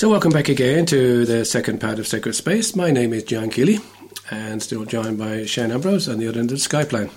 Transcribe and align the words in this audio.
So, 0.00 0.08
welcome 0.08 0.32
back 0.32 0.48
again 0.48 0.86
to 0.86 1.26
the 1.26 1.44
second 1.44 1.78
part 1.78 1.98
of 1.98 2.06
Sacred 2.06 2.32
Space. 2.32 2.74
My 2.74 2.90
name 2.90 3.12
is 3.12 3.22
John 3.22 3.50
Keeley, 3.50 3.80
and 4.30 4.62
still 4.62 4.86
joined 4.86 5.18
by 5.18 5.44
Shane 5.44 5.70
Ambrose 5.70 6.08
on 6.08 6.18
the 6.18 6.26
other 6.26 6.40
end 6.40 6.50
of 6.50 6.58
the 6.58 6.64
Skype 6.66 7.10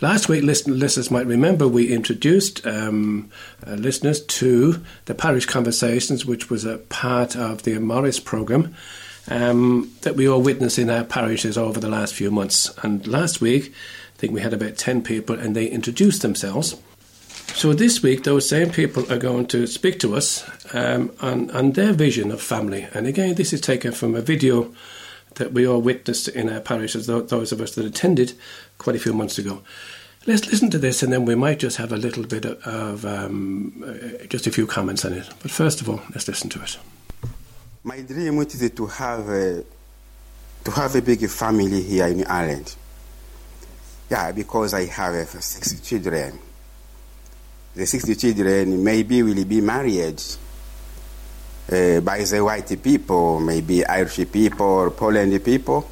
Last 0.00 0.26
week, 0.26 0.42
listeners 0.42 1.10
might 1.10 1.26
remember 1.26 1.68
we 1.68 1.92
introduced 1.92 2.66
um, 2.66 3.28
uh, 3.66 3.72
listeners 3.72 4.22
to 4.24 4.82
the 5.04 5.14
Parish 5.14 5.44
Conversations, 5.44 6.24
which 6.24 6.48
was 6.48 6.64
a 6.64 6.78
part 6.78 7.36
of 7.36 7.64
the 7.64 7.74
Amoris 7.74 8.20
programme 8.20 8.74
um, 9.28 9.92
that 10.00 10.16
we 10.16 10.26
all 10.26 10.40
witnessed 10.40 10.78
in 10.78 10.88
our 10.88 11.04
parishes 11.04 11.58
over 11.58 11.78
the 11.78 11.90
last 11.90 12.14
few 12.14 12.30
months. 12.30 12.72
And 12.82 13.06
last 13.06 13.42
week, 13.42 13.70
I 14.14 14.16
think 14.16 14.32
we 14.32 14.40
had 14.40 14.54
about 14.54 14.78
10 14.78 15.02
people, 15.02 15.38
and 15.38 15.54
they 15.54 15.66
introduced 15.66 16.22
themselves. 16.22 16.74
So 17.54 17.72
this 17.72 18.02
week, 18.02 18.24
those 18.24 18.48
same 18.48 18.70
people 18.70 19.10
are 19.12 19.18
going 19.18 19.46
to 19.48 19.66
speak 19.66 20.00
to 20.00 20.16
us 20.16 20.44
um, 20.74 21.12
on, 21.20 21.50
on 21.52 21.72
their 21.72 21.92
vision 21.92 22.32
of 22.32 22.40
family. 22.40 22.88
And 22.92 23.06
again, 23.06 23.34
this 23.34 23.52
is 23.52 23.60
taken 23.60 23.92
from 23.92 24.16
a 24.16 24.20
video 24.20 24.74
that 25.36 25.52
we 25.52 25.66
all 25.66 25.80
witnessed 25.80 26.28
in 26.28 26.48
our 26.48 26.60
parishes, 26.60 27.06
those 27.06 27.52
of 27.52 27.60
us 27.60 27.74
that 27.74 27.84
attended 27.84 28.32
quite 28.78 28.96
a 28.96 28.98
few 28.98 29.12
months 29.12 29.38
ago. 29.38 29.62
Let's 30.26 30.50
listen 30.50 30.70
to 30.70 30.78
this, 30.78 31.02
and 31.02 31.12
then 31.12 31.24
we 31.24 31.34
might 31.34 31.58
just 31.58 31.76
have 31.76 31.92
a 31.92 31.96
little 31.96 32.24
bit 32.24 32.44
of 32.44 33.04
um, 33.04 33.84
uh, 33.86 34.24
just 34.26 34.46
a 34.46 34.50
few 34.50 34.66
comments 34.66 35.04
on 35.04 35.12
it. 35.12 35.28
But 35.42 35.50
first 35.50 35.80
of 35.80 35.88
all, 35.88 36.00
let's 36.10 36.26
listen 36.26 36.50
to 36.50 36.62
it. 36.62 36.78
My 37.84 38.00
dream 38.00 38.38
is 38.40 38.70
to 38.70 38.86
have 38.86 39.28
a, 39.28 39.64
to 40.64 40.70
have 40.70 40.96
a 40.96 41.02
big 41.02 41.28
family 41.28 41.82
here 41.82 42.06
in 42.06 42.24
Ireland. 42.24 42.74
Yeah, 44.10 44.32
because 44.32 44.74
I 44.74 44.86
have 44.86 45.14
uh, 45.14 45.40
six 45.40 45.80
children 45.80 46.38
the 47.74 47.86
60 47.86 48.14
children 48.16 48.84
maybe 48.84 49.22
will 49.22 49.44
be 49.44 49.60
married 49.60 50.20
uh, 51.70 52.00
by 52.00 52.22
the 52.22 52.40
white 52.44 52.82
people, 52.82 53.40
maybe 53.40 53.84
Irish 53.86 54.30
people 54.30 54.66
or 54.66 54.90
Poland 54.90 55.42
people. 55.44 55.88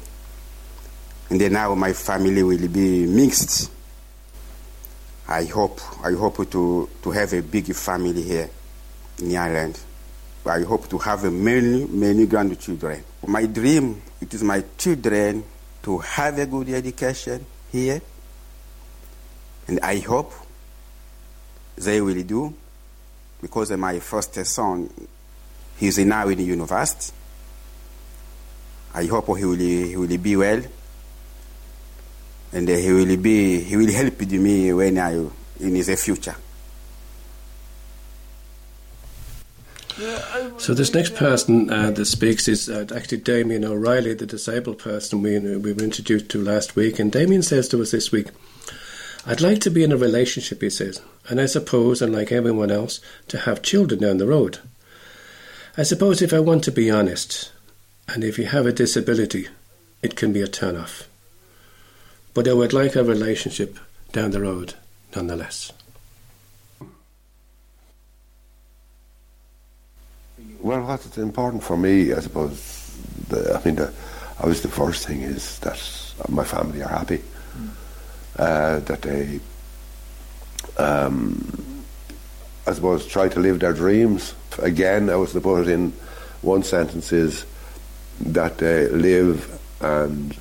And 1.29 1.39
then 1.39 1.53
now 1.53 1.73
my 1.75 1.93
family 1.93 2.43
will 2.43 2.67
be 2.67 3.07
mixed. 3.07 3.71
I 5.27 5.45
hope, 5.45 5.79
I 6.03 6.11
hope 6.11 6.49
to, 6.51 6.89
to 7.01 7.11
have 7.11 7.33
a 7.33 7.41
big 7.41 7.73
family 7.73 8.21
here 8.21 8.49
in 9.19 9.35
Ireland. 9.35 9.79
I 10.45 10.61
hope 10.61 10.89
to 10.89 10.97
have 10.97 11.31
many, 11.31 11.85
many 11.85 12.25
grandchildren. 12.25 13.03
My 13.25 13.45
dream, 13.45 14.01
it 14.19 14.33
is 14.33 14.43
my 14.43 14.63
children 14.77 15.43
to 15.83 15.97
have 15.99 16.37
a 16.37 16.45
good 16.45 16.69
education 16.69 17.45
here. 17.71 18.01
And 19.67 19.79
I 19.81 19.99
hope 19.99 20.33
they 21.77 22.01
will 22.01 22.21
do 22.23 22.53
because 23.41 23.71
my 23.71 23.99
first 23.99 24.33
son 24.45 24.89
he's 25.77 25.97
now 25.99 26.27
in 26.27 26.37
the 26.37 26.43
university. 26.43 27.13
I 28.93 29.05
hope 29.05 29.37
he 29.37 29.45
will, 29.45 29.55
he 29.55 29.95
will 29.95 30.17
be 30.17 30.35
well 30.35 30.61
and 32.53 32.67
he 32.67 32.91
will 32.91 33.17
be 33.17 33.61
he 33.61 33.77
will 33.77 33.91
help 33.91 34.19
me 34.21 34.73
when 34.73 34.97
I 34.97 35.13
in 35.13 35.73
the 35.73 35.95
future. 35.95 36.35
So 40.57 40.73
this 40.73 40.93
next 40.93 41.15
person 41.15 41.71
uh, 41.71 41.91
that 41.91 42.05
speaks 42.05 42.47
is 42.47 42.69
uh, 42.69 42.85
actually 42.95 43.19
Damien 43.19 43.65
O'Reilly, 43.65 44.13
the 44.13 44.25
disabled 44.25 44.79
person 44.79 45.21
we, 45.21 45.37
we 45.37 45.73
were 45.73 45.83
introduced 45.83 46.29
to 46.29 46.41
last 46.41 46.75
week. 46.75 46.97
And 46.97 47.11
Damien 47.11 47.43
says 47.43 47.67
to 47.69 47.81
us 47.81 47.91
this 47.91 48.11
week, 48.11 48.27
I'd 49.25 49.41
like 49.41 49.59
to 49.59 49.69
be 49.69 49.83
in 49.83 49.91
a 49.91 49.97
relationship, 49.97 50.61
he 50.61 50.69
says, 50.69 50.99
and 51.29 51.39
I 51.39 51.45
suppose, 51.45 52.01
unlike 52.01 52.31
everyone 52.31 52.71
else, 52.71 52.99
to 53.27 53.39
have 53.39 53.61
children 53.61 54.01
down 54.01 54.17
the 54.17 54.27
road. 54.27 54.59
I 55.77 55.83
suppose 55.83 56.21
if 56.21 56.33
I 56.33 56.39
want 56.39 56.63
to 56.63 56.71
be 56.71 56.89
honest, 56.89 57.51
and 58.07 58.23
if 58.23 58.39
you 58.39 58.45
have 58.45 58.65
a 58.65 58.73
disability, 58.73 59.47
it 60.01 60.15
can 60.15 60.33
be 60.33 60.41
a 60.41 60.47
turn 60.47 60.75
off. 60.75 61.07
But 62.33 62.47
I 62.47 62.53
would 62.53 62.73
like 62.73 62.95
a 62.95 63.03
relationship 63.03 63.77
down 64.11 64.31
the 64.31 64.41
road 64.41 64.73
nonetheless. 65.15 65.71
Well, 70.59 70.81
what's 70.83 71.17
important 71.17 71.63
for 71.63 71.77
me, 71.77 72.13
I 72.13 72.19
suppose, 72.19 72.95
the, 73.29 73.53
I 73.55 73.65
mean, 73.65 73.75
the, 73.75 73.93
always 74.39 74.61
the 74.61 74.67
first 74.67 75.07
thing 75.07 75.21
is 75.21 75.59
that 75.59 75.79
my 76.29 76.43
family 76.43 76.81
are 76.81 76.89
happy 76.89 77.17
mm. 77.57 77.69
Uh, 78.41 78.79
that 78.79 79.03
they, 79.03 79.39
um, 80.77 81.85
I 82.65 82.73
suppose, 82.73 83.05
try 83.05 83.29
to 83.29 83.39
live 83.39 83.59
their 83.59 83.71
dreams. 83.73 84.33
Again, 84.57 85.11
I 85.11 85.15
was 85.15 85.31
to 85.33 85.41
put 85.41 85.61
it 85.61 85.67
in 85.67 85.93
one 86.41 86.63
sentence 86.63 87.13
is 87.13 87.45
that 88.19 88.57
they 88.57 88.87
live 88.89 89.59
and 89.79 90.33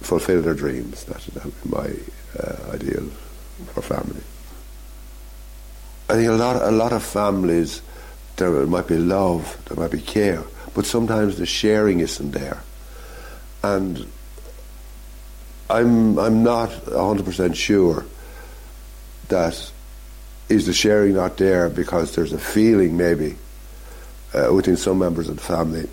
fulfill 0.00 0.42
their 0.42 0.54
dreams. 0.54 1.04
That 1.04 1.24
would 1.44 1.62
be 1.64 1.70
my 1.70 1.90
uh, 2.38 2.74
ideal 2.74 3.08
for 3.72 3.80
family. 3.80 4.22
I 6.10 6.14
think 6.14 6.28
a 6.28 6.32
lot, 6.32 6.56
a 6.62 6.70
lot 6.70 6.92
of 6.92 7.02
families, 7.02 7.80
there 8.36 8.50
might 8.66 8.88
be 8.88 8.98
love, 8.98 9.56
there 9.66 9.76
might 9.78 9.90
be 9.90 10.02
care, 10.02 10.44
but 10.74 10.84
sometimes 10.84 11.38
the 11.38 11.46
sharing 11.46 12.00
isn't 12.00 12.32
there. 12.32 12.62
And 13.62 14.06
I'm 15.70 16.18
I'm 16.18 16.42
not 16.42 16.70
hundred 16.86 17.24
percent 17.24 17.56
sure 17.56 18.04
that 19.28 19.72
is 20.48 20.66
the 20.66 20.72
sharing 20.72 21.14
not 21.14 21.36
there 21.36 21.68
because 21.68 22.14
there's 22.14 22.32
a 22.32 22.38
feeling 22.38 22.96
maybe 22.96 23.36
uh, 24.32 24.52
within 24.52 24.76
some 24.76 24.98
members 24.98 25.28
of 25.28 25.36
the 25.36 25.42
family 25.42 25.88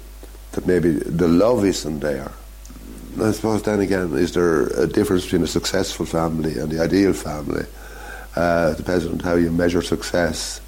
that 0.54 0.66
maybe 0.66 0.92
the 0.92 1.28
love 1.28 1.66
isn't 1.66 2.00
there. 2.00 2.32
I 3.22 3.32
suppose 3.32 3.64
then 3.64 3.80
again, 3.80 4.14
is 4.14 4.34
there 4.34 4.68
a 4.68 4.88
difference 4.88 5.24
between 5.24 5.44
a 5.44 5.48
successful 5.48 6.06
family 6.06 6.58
and 6.58 6.70
the 6.70 6.82
ideal 6.82 7.14
family? 7.14 7.66
Uh, 8.36 8.74
it 8.74 8.78
depends 8.78 9.06
on 9.06 9.20
how 9.20 9.36
you 9.36 9.52
measure 9.52 9.82
success. 9.82 10.60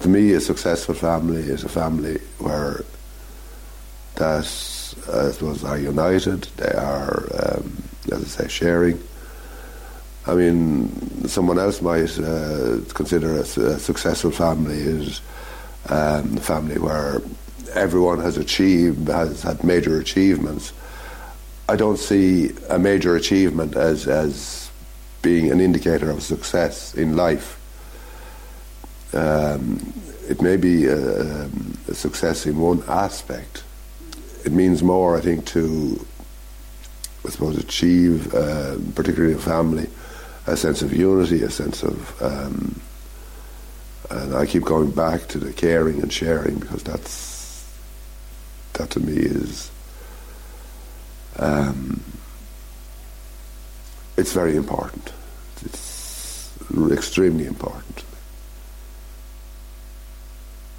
To 0.00 0.08
me, 0.08 0.32
a 0.32 0.40
successful 0.40 0.94
family 0.94 1.42
is 1.42 1.62
a 1.62 1.68
family 1.68 2.18
where 2.38 2.84
that 4.16 4.44
I 5.12 5.30
suppose 5.30 5.64
are 5.64 5.78
united. 5.78 6.42
They 6.56 6.72
are 6.72 7.28
um, 7.44 7.82
as 8.12 8.22
I 8.22 8.44
say, 8.44 8.48
sharing. 8.48 9.02
I 10.26 10.34
mean, 10.34 11.26
someone 11.28 11.58
else 11.58 11.82
might 11.82 12.18
uh, 12.18 12.78
consider 12.94 13.38
a, 13.38 13.40
a, 13.40 13.78
successful 13.78 14.30
family 14.30 14.78
is 14.78 15.20
um, 15.88 16.36
a 16.36 16.40
family 16.40 16.78
where 16.78 17.20
everyone 17.74 18.20
has 18.20 18.36
achieved, 18.36 19.08
has 19.08 19.42
had 19.42 19.64
major 19.64 19.98
achievements. 19.98 20.72
I 21.68 21.74
don't 21.74 21.98
see 21.98 22.50
a 22.68 22.78
major 22.78 23.16
achievement 23.16 23.74
as, 23.74 24.06
as 24.06 24.70
being 25.22 25.50
an 25.50 25.60
indicator 25.60 26.10
of 26.10 26.22
success 26.22 26.94
in 26.94 27.16
life. 27.16 27.58
Um, 29.12 29.92
it 30.28 30.40
may 30.40 30.56
be 30.56 30.86
a, 30.86 31.46
a 31.88 31.94
success 31.94 32.46
in 32.46 32.58
one 32.58 32.82
aspect. 32.86 33.64
It 34.44 34.52
means 34.52 34.82
more, 34.82 35.16
I 35.16 35.20
think, 35.20 35.46
to 35.46 36.04
I 37.24 37.30
suppose, 37.30 37.56
achieve, 37.56 38.34
uh, 38.34 38.76
particularly 38.94 39.34
in 39.34 39.38
family, 39.38 39.88
a 40.46 40.56
sense 40.56 40.82
of 40.82 40.92
unity, 40.92 41.42
a 41.42 41.50
sense 41.50 41.82
of, 41.82 42.22
um, 42.22 42.80
and 44.10 44.34
I 44.34 44.46
keep 44.46 44.64
going 44.64 44.90
back 44.90 45.28
to 45.28 45.38
the 45.38 45.52
caring 45.52 46.02
and 46.02 46.12
sharing 46.12 46.58
because 46.58 46.82
that's, 46.82 47.70
that 48.74 48.90
to 48.90 49.00
me 49.00 49.14
is, 49.14 49.70
um, 51.38 52.02
it's 54.16 54.32
very 54.32 54.56
important. 54.56 55.12
It's 55.64 56.52
extremely 56.90 57.46
important. 57.46 58.02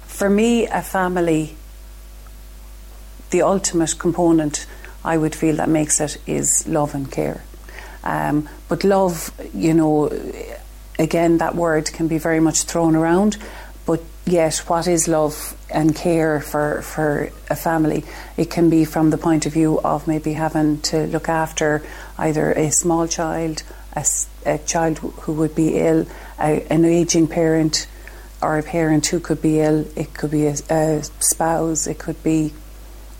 For 0.06 0.28
me, 0.28 0.66
a 0.66 0.82
family, 0.82 1.56
the 3.30 3.42
ultimate 3.42 3.98
component 3.98 4.66
I 5.04 5.18
would 5.18 5.34
feel 5.34 5.56
that 5.56 5.68
makes 5.68 6.00
it 6.00 6.16
is 6.26 6.66
love 6.66 6.94
and 6.94 7.10
care. 7.10 7.42
Um, 8.02 8.48
but 8.68 8.84
love, 8.84 9.32
you 9.54 9.74
know, 9.74 10.10
again, 10.98 11.38
that 11.38 11.54
word 11.54 11.92
can 11.92 12.08
be 12.08 12.18
very 12.18 12.40
much 12.40 12.62
thrown 12.62 12.96
around. 12.96 13.36
But 13.86 14.02
yet, 14.24 14.56
what 14.66 14.86
is 14.86 15.08
love 15.08 15.56
and 15.70 15.94
care 15.94 16.40
for, 16.40 16.82
for 16.82 17.30
a 17.50 17.56
family? 17.56 18.04
It 18.36 18.50
can 18.50 18.70
be 18.70 18.84
from 18.84 19.10
the 19.10 19.18
point 19.18 19.46
of 19.46 19.52
view 19.52 19.80
of 19.80 20.06
maybe 20.06 20.32
having 20.32 20.80
to 20.82 21.06
look 21.06 21.28
after 21.28 21.82
either 22.18 22.52
a 22.52 22.70
small 22.70 23.06
child, 23.06 23.62
a, 23.94 24.04
a 24.46 24.58
child 24.58 24.98
who 24.98 25.34
would 25.34 25.54
be 25.54 25.78
ill, 25.78 26.06
a, 26.38 26.66
an 26.70 26.84
aging 26.84 27.28
parent, 27.28 27.86
or 28.40 28.58
a 28.58 28.62
parent 28.62 29.06
who 29.06 29.20
could 29.20 29.42
be 29.42 29.60
ill. 29.60 29.86
It 29.96 30.14
could 30.14 30.30
be 30.30 30.46
a, 30.46 30.54
a 30.70 31.02
spouse, 31.20 31.86
it 31.86 31.98
could 31.98 32.22
be 32.22 32.52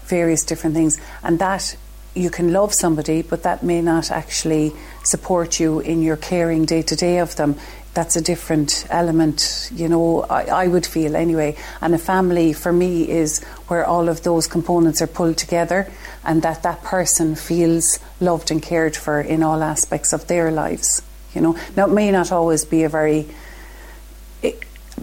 various 0.07 0.45
different 0.45 0.75
things. 0.75 1.01
And 1.23 1.39
that 1.39 1.77
you 2.15 2.31
can 2.31 2.53
love 2.53 2.73
somebody, 2.73 3.23
but 3.23 3.43
that 3.43 3.63
may 3.63 3.83
not 3.83 4.11
actually 4.11 4.73
support 5.03 5.59
you 5.59 5.81
in 5.81 6.03
your 6.03 6.17
caring 6.17 6.65
day 6.65 6.83
to 6.83 6.97
day 6.97 7.19
of 7.19 7.37
them. 7.37 7.57
that's 7.95 8.17
a 8.17 8.21
different 8.21 8.85
element, 8.91 9.71
you 9.73 9.89
know, 9.89 10.23
I, 10.23 10.65
I, 10.65 10.67
would 10.67 10.85
feel 10.85 11.15
anyway. 11.15 11.57
And 11.81 11.95
a 11.95 11.99
family 11.99 12.53
for 12.53 12.73
me 12.73 13.09
is 13.09 13.43
where 13.69 13.87
all 13.87 14.09
of 14.09 14.25
those 14.25 14.49
components 14.49 15.01
are 15.01 15.07
pulled 15.07 15.39
together 15.39 15.91
and 16.25 16.43
that 16.43 16.65
that 16.65 16.83
person 16.83 17.37
feels 17.37 18.01
loved 18.21 18.51
and 18.51 18.61
cared 18.61 18.97
for 18.97 19.21
in 19.21 19.45
all 19.45 19.63
aspects 19.63 20.13
of 20.13 20.27
their 20.27 20.51
lives, 20.51 21.03
you 21.35 21.41
know. 21.41 21.57
Now, 21.77 21.87
it 21.87 21.93
may 21.93 22.11
not 22.11 22.33
always 22.33 22.65
be 22.65 22.83
a 22.83 22.89
very 22.89 23.29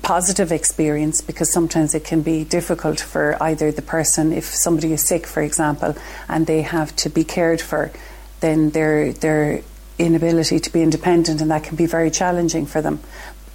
positive 0.02 0.52
experience 0.52 1.22
because 1.22 1.52
sometimes 1.52 1.94
it 1.94 2.04
can 2.04 2.22
be 2.22 2.44
difficult 2.44 3.00
for 3.00 3.42
either 3.42 3.72
the 3.72 3.82
person, 3.82 4.32
if 4.32 4.46
somebody 4.46 4.94
is 4.94 5.06
sick, 5.06 5.28
for 5.28 5.42
example, 5.42 5.96
and 6.30 6.48
they 6.48 6.62
have 6.62 6.96
to 6.98 7.10
be 7.10 7.24
cared 7.24 7.62
for, 7.62 7.92
then 8.40 8.72
they're, 8.72 9.14
they're 9.14 9.62
inability 10.00 10.60
to 10.60 10.72
be 10.72 10.82
independent, 10.82 11.42
and 11.42 11.52
that 11.52 11.64
can 11.64 11.76
be 11.76 11.86
very 11.86 12.10
challenging 12.10 12.66
for 12.66 12.82
them. 12.82 13.00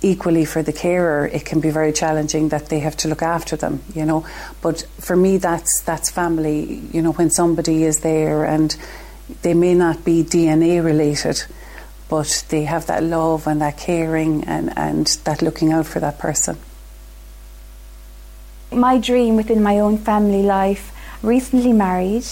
Equally, 0.02 0.44
for 0.44 0.62
the 0.62 0.72
carer, 0.72 1.26
it 1.26 1.44
can 1.44 1.60
be 1.60 1.70
very 1.70 1.92
challenging 1.92 2.50
that 2.50 2.66
they 2.66 2.80
have 2.80 2.96
to 2.98 3.08
look 3.08 3.22
after 3.22 3.56
them, 3.56 3.82
you 3.94 4.04
know. 4.04 4.26
But 4.60 4.86
for 5.00 5.16
me, 5.16 5.38
that's 5.38 5.80
that's 5.80 6.10
family. 6.10 6.82
You 6.92 7.00
know, 7.02 7.12
when 7.12 7.30
somebody 7.30 7.82
is 7.84 8.00
there 8.00 8.44
and 8.44 8.76
they 9.42 9.54
may 9.54 9.74
not 9.74 10.04
be 10.04 10.22
DNA 10.22 10.84
related, 10.84 11.44
but 12.08 12.44
they 12.48 12.64
have 12.64 12.86
that 12.86 13.02
love 13.02 13.46
and 13.46 13.60
that 13.60 13.76
caring 13.76 14.44
and, 14.44 14.76
and 14.76 15.06
that 15.24 15.42
looking 15.42 15.72
out 15.72 15.86
for 15.86 16.00
that 16.00 16.18
person. 16.18 16.56
My 18.72 18.98
dream 18.98 19.36
within 19.36 19.62
my 19.62 19.78
own 19.78 19.98
family 19.98 20.42
life, 20.42 20.92
recently 21.22 21.72
married, 21.72 22.26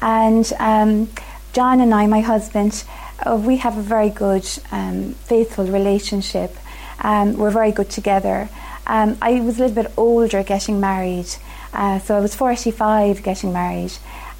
and 0.00 0.50
um, 0.58 1.10
John 1.52 1.80
and 1.80 1.92
I, 1.92 2.06
my 2.06 2.20
husband, 2.20 2.84
uh, 3.26 3.36
we 3.36 3.56
have 3.58 3.76
a 3.76 3.82
very 3.82 4.10
good, 4.10 4.46
um, 4.70 5.14
faithful 5.24 5.66
relationship. 5.66 6.56
Um, 7.00 7.36
we're 7.36 7.50
very 7.50 7.72
good 7.72 7.90
together. 7.90 8.48
Um, 8.86 9.18
I 9.20 9.40
was 9.40 9.58
a 9.58 9.66
little 9.66 9.82
bit 9.82 9.92
older 9.96 10.42
getting 10.42 10.80
married, 10.80 11.28
uh, 11.72 11.98
so 11.98 12.16
I 12.16 12.20
was 12.20 12.34
45 12.34 13.22
getting 13.22 13.52
married. 13.52 13.92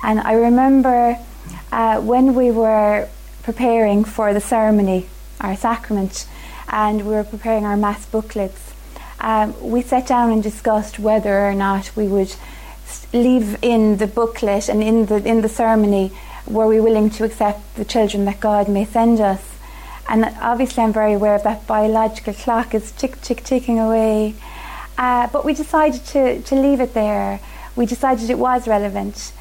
And 0.03 0.21
I 0.21 0.33
remember 0.33 1.19
uh, 1.73 2.01
when 2.01 2.35
we 2.35 2.51
were 2.51 3.09
preparing 3.53 4.05
for 4.05 4.33
the 4.33 4.41
ceremony, 4.41 5.07
our 5.41 5.57
sacrament, 5.57 6.27
and 6.69 7.05
we 7.05 7.13
were 7.13 7.25
preparing 7.25 7.65
our 7.65 7.77
mass 7.77 8.07
booklets, 8.07 8.73
um, 9.19 9.49
we 9.61 9.83
sat 9.83 10.07
down 10.07 10.31
and 10.31 10.41
discussed 10.41 11.01
whether 11.01 11.47
or 11.49 11.55
not 11.55 11.91
we 11.97 12.07
would 12.07 12.33
leave 13.13 13.59
in 13.61 13.97
the 13.97 14.07
booklet 14.07 14.69
and 14.69 14.83
in 14.83 15.07
the 15.07 15.17
in 15.29 15.41
the 15.43 15.49
ceremony 15.49 16.13
were 16.47 16.69
we 16.69 16.81
willing 16.81 17.11
to 17.11 17.25
accept 17.25 17.61
the 17.75 17.85
children 17.85 18.25
that 18.25 18.39
God 18.41 18.69
may 18.69 18.85
send 18.85 19.21
us? 19.21 19.43
And 20.09 20.25
obviously, 20.41 20.83
I'm 20.85 20.93
very 20.93 21.15
aware 21.15 21.35
of 21.35 21.43
that 21.43 21.67
biological 21.67 22.35
clock 22.35 22.75
is 22.75 22.93
tick, 22.93 23.21
tick, 23.21 23.43
ticking 23.45 23.79
away. 23.79 24.35
Uh, 24.97 25.29
but 25.33 25.45
we 25.45 25.55
decided 25.55 26.05
to, 26.07 26.43
to 26.43 26.55
leave 26.55 26.81
it 26.81 26.95
there. 26.95 27.41
We 27.77 27.87
decided 27.87 28.31
it 28.31 28.39
was 28.39 28.67
relevant. 28.67 29.33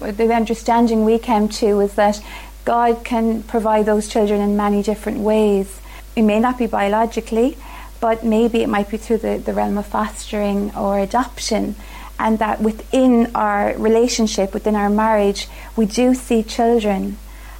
The 0.00 0.32
understanding 0.32 1.04
we 1.04 1.18
came 1.18 1.48
to 1.60 1.74
was 1.74 1.94
that 1.94 2.24
God 2.64 3.04
can 3.04 3.42
provide 3.42 3.86
those 3.86 4.08
children 4.08 4.40
in 4.40 4.56
many 4.56 4.82
different 4.82 5.18
ways. 5.18 5.80
It 6.16 6.22
may 6.22 6.40
not 6.40 6.58
be 6.58 6.66
biologically, 6.66 7.58
but 8.00 8.24
maybe 8.24 8.62
it 8.62 8.68
might 8.68 8.90
be 8.90 8.96
through 8.96 9.18
the, 9.18 9.38
the 9.38 9.52
realm 9.52 9.78
of 9.78 9.86
fostering 9.86 10.74
or 10.74 10.98
adoption 10.98 11.76
and 12.18 12.38
that 12.38 12.60
within 12.60 13.34
our 13.34 13.76
relationship, 13.76 14.54
within 14.54 14.76
our 14.76 14.88
marriage, 14.88 15.48
we 15.76 15.86
do 15.86 16.14
see 16.14 16.42
children, 16.42 17.16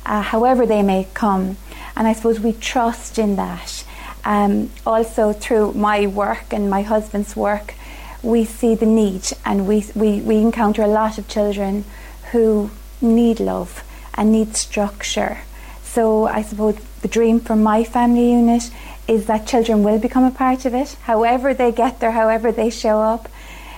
uh, 0.06 0.22
however 0.22 0.64
they 0.64 0.82
may 0.82 1.08
come. 1.12 1.56
And 1.96 2.06
I 2.06 2.12
suppose 2.12 2.40
we 2.40 2.52
trust 2.52 3.18
in 3.18 3.36
that. 3.36 3.84
Um, 4.24 4.70
also, 4.86 5.32
through 5.32 5.72
my 5.72 6.06
work 6.06 6.52
and 6.52 6.70
my 6.70 6.82
husband's 6.82 7.36
work, 7.36 7.74
we 8.22 8.44
see 8.44 8.74
the 8.74 8.86
need, 8.86 9.26
and 9.44 9.66
we, 9.66 9.84
we, 9.94 10.20
we 10.20 10.38
encounter 10.38 10.82
a 10.82 10.86
lot 10.86 11.18
of 11.18 11.28
children 11.28 11.84
who 12.32 12.70
need 13.02 13.38
love 13.38 13.84
and 14.14 14.32
need 14.32 14.56
structure. 14.56 15.38
So, 15.82 16.26
I 16.26 16.42
suppose 16.42 16.76
the 17.02 17.08
dream 17.08 17.40
for 17.40 17.56
my 17.56 17.84
family 17.84 18.32
unit 18.32 18.70
is 19.06 19.26
that 19.26 19.46
children 19.46 19.82
will 19.84 19.98
become 19.98 20.24
a 20.24 20.30
part 20.30 20.64
of 20.64 20.74
it, 20.74 20.96
however 21.02 21.54
they 21.54 21.70
get 21.70 22.00
there, 22.00 22.12
however 22.12 22.50
they 22.50 22.70
show 22.70 23.00
up 23.00 23.28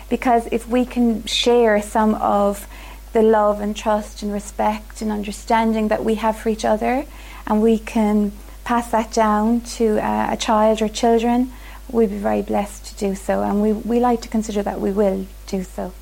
because 0.09 0.47
if 0.53 0.69
we 0.69 0.85
can 0.85 1.25
share 1.25 1.81
some 1.83 2.15
of 2.17 2.67
the 3.13 3.23
love 3.23 3.61
and 3.61 3.75
trust 3.75 4.23
and 4.23 4.33
respect 4.33 5.03
and 5.03 5.11
understanding 5.11 5.89
that 5.89 6.05
we 6.05 6.17
have 6.17 6.37
for 6.37 6.49
each 6.49 6.65
other, 6.65 7.05
and 7.47 7.63
we 7.63 7.79
can 7.79 8.33
pass 8.65 8.91
that 8.91 9.13
down 9.13 9.61
to 9.61 9.99
uh, 10.05 10.29
a 10.33 10.37
child 10.37 10.83
or 10.83 10.89
children, 10.89 11.53
we'd 11.91 12.11
be 12.11 12.19
very 12.19 12.43
blessed 12.43 12.85
to 12.87 12.95
do 12.97 13.15
so, 13.15 13.43
and 13.43 13.63
we, 13.63 13.73
we 13.73 14.01
like 14.01 14.21
to 14.21 14.29
consider 14.29 14.63
that 14.63 14.81
we 14.81 14.91
will 14.91 15.27
do 15.47 15.63
so. 15.63 15.93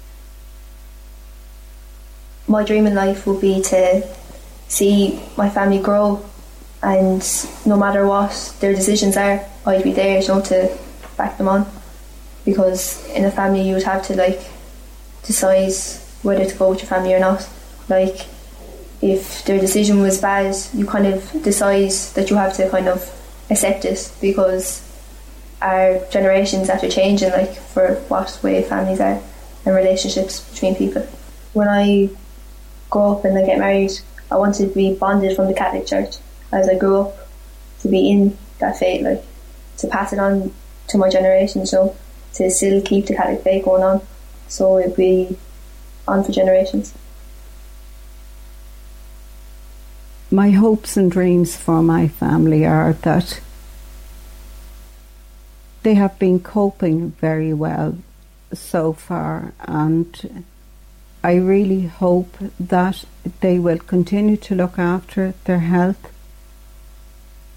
My 2.47 2.65
dream 2.65 2.87
in 2.87 2.95
life 2.95 3.27
will 3.27 3.41
be 3.41 3.63
to 3.63 4.07
see 4.69 5.21
my 5.37 5.49
family 5.49 5.81
grow, 5.81 6.25
and 6.83 7.23
no 7.65 7.77
matter 7.77 8.07
what 8.07 8.55
their 8.61 8.75
decisions 8.75 9.17
are, 9.17 9.45
I'd 9.67 9.83
be 9.83 9.93
there 9.93 10.21
you 10.21 10.29
know, 10.29 10.41
to 10.43 10.77
back 11.17 11.39
them 11.39 11.49
on 11.49 11.67
because 12.45 13.07
in 13.09 13.25
a 13.25 13.31
family 13.31 13.67
you 13.67 13.75
would 13.75 13.85
have 13.85 14.03
to 14.07 14.17
like 14.17 14.41
decide 15.23 15.73
whether 16.23 16.45
to 16.45 16.55
go 16.57 16.71
with 16.71 16.81
your 16.81 16.89
family 16.89 17.15
or 17.15 17.21
not. 17.21 17.49
Like 17.89 18.27
if 19.01 19.45
their 19.45 19.59
decision 19.59 20.01
was 20.01 20.21
bad, 20.21 20.55
you 20.75 20.87
kind 20.87 21.07
of 21.07 21.43
decide 21.43 21.91
that 22.15 22.31
you 22.31 22.37
have 22.37 22.55
to 22.57 22.69
kind 22.71 22.89
of 22.89 23.11
accept 23.51 23.85
it 23.85 24.13
because 24.21 24.83
our 25.63 25.99
generations 26.11 26.69
after 26.69 26.89
changing 26.89 27.31
like 27.31 27.55
for 27.55 27.95
what 28.09 28.39
way 28.43 28.63
families 28.63 29.01
are 29.01 29.23
and 29.65 29.75
relationships 29.75 30.41
between 30.51 30.75
people. 30.75 31.03
When 31.55 31.69
I 31.69 32.11
grow 32.91 33.13
up 33.13 33.25
and 33.25 33.39
I 33.39 33.47
get 33.47 33.59
married, 33.59 33.93
I 34.35 34.37
wanted 34.37 34.69
to 34.69 34.75
be 34.75 34.93
bonded 34.95 35.37
from 35.37 35.47
the 35.47 35.55
Catholic 35.55 35.87
Church 35.87 36.17
as 36.51 36.69
I 36.69 36.75
grew 36.75 37.03
up 37.03 37.29
to 37.83 37.89
be 37.89 38.11
in 38.11 38.37
that 38.59 38.77
faith, 38.77 39.05
like 39.05 39.25
to 39.79 39.87
pass 39.87 40.13
it 40.13 40.19
on 40.19 40.53
to 40.89 40.99
my 40.99 41.09
generation. 41.09 41.65
So 41.67 41.97
to 42.35 42.51
still 42.51 42.83
keep 42.83 43.07
the 43.07 43.15
Catholic 43.15 43.43
faith 43.43 43.65
going 43.65 43.85
on. 43.85 44.03
So 44.49 44.81
it'll 44.81 44.97
be 44.97 45.39
on 46.09 46.25
for 46.25 46.33
generations. 46.33 46.93
My 50.33 50.51
hopes 50.51 50.97
and 50.97 51.13
dreams 51.13 51.57
for 51.57 51.81
my 51.81 52.09
family 52.09 52.67
are 52.67 52.95
that 53.03 53.41
they 55.85 55.95
have 55.95 56.19
been 56.19 56.41
coping 56.41 57.13
very 57.13 57.55
well 57.55 57.99
so 58.53 58.93
far, 58.95 59.53
and 59.61 60.45
I 61.25 61.37
really 61.37 61.87
hope 61.87 62.37
that 62.61 63.07
they 63.41 63.59
will 63.59 63.79
continue 63.79 64.37
to 64.37 64.55
look 64.55 64.79
after 64.79 65.33
their 65.45 65.61
health. 65.61 66.13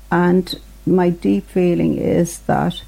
And 0.09 0.55
my 0.85 1.09
deep 1.09 1.47
feeling 1.49 1.97
is 1.97 2.39
that 2.51 2.81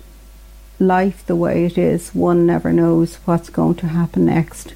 life 0.80 1.26
the 1.26 1.36
way 1.36 1.66
it 1.66 1.78
is, 1.78 2.16
one 2.16 2.46
never 2.46 2.72
knows 2.72 3.16
what's 3.26 3.50
going 3.50 3.76
to 3.76 3.88
happen 3.88 4.28
next. 4.28 4.74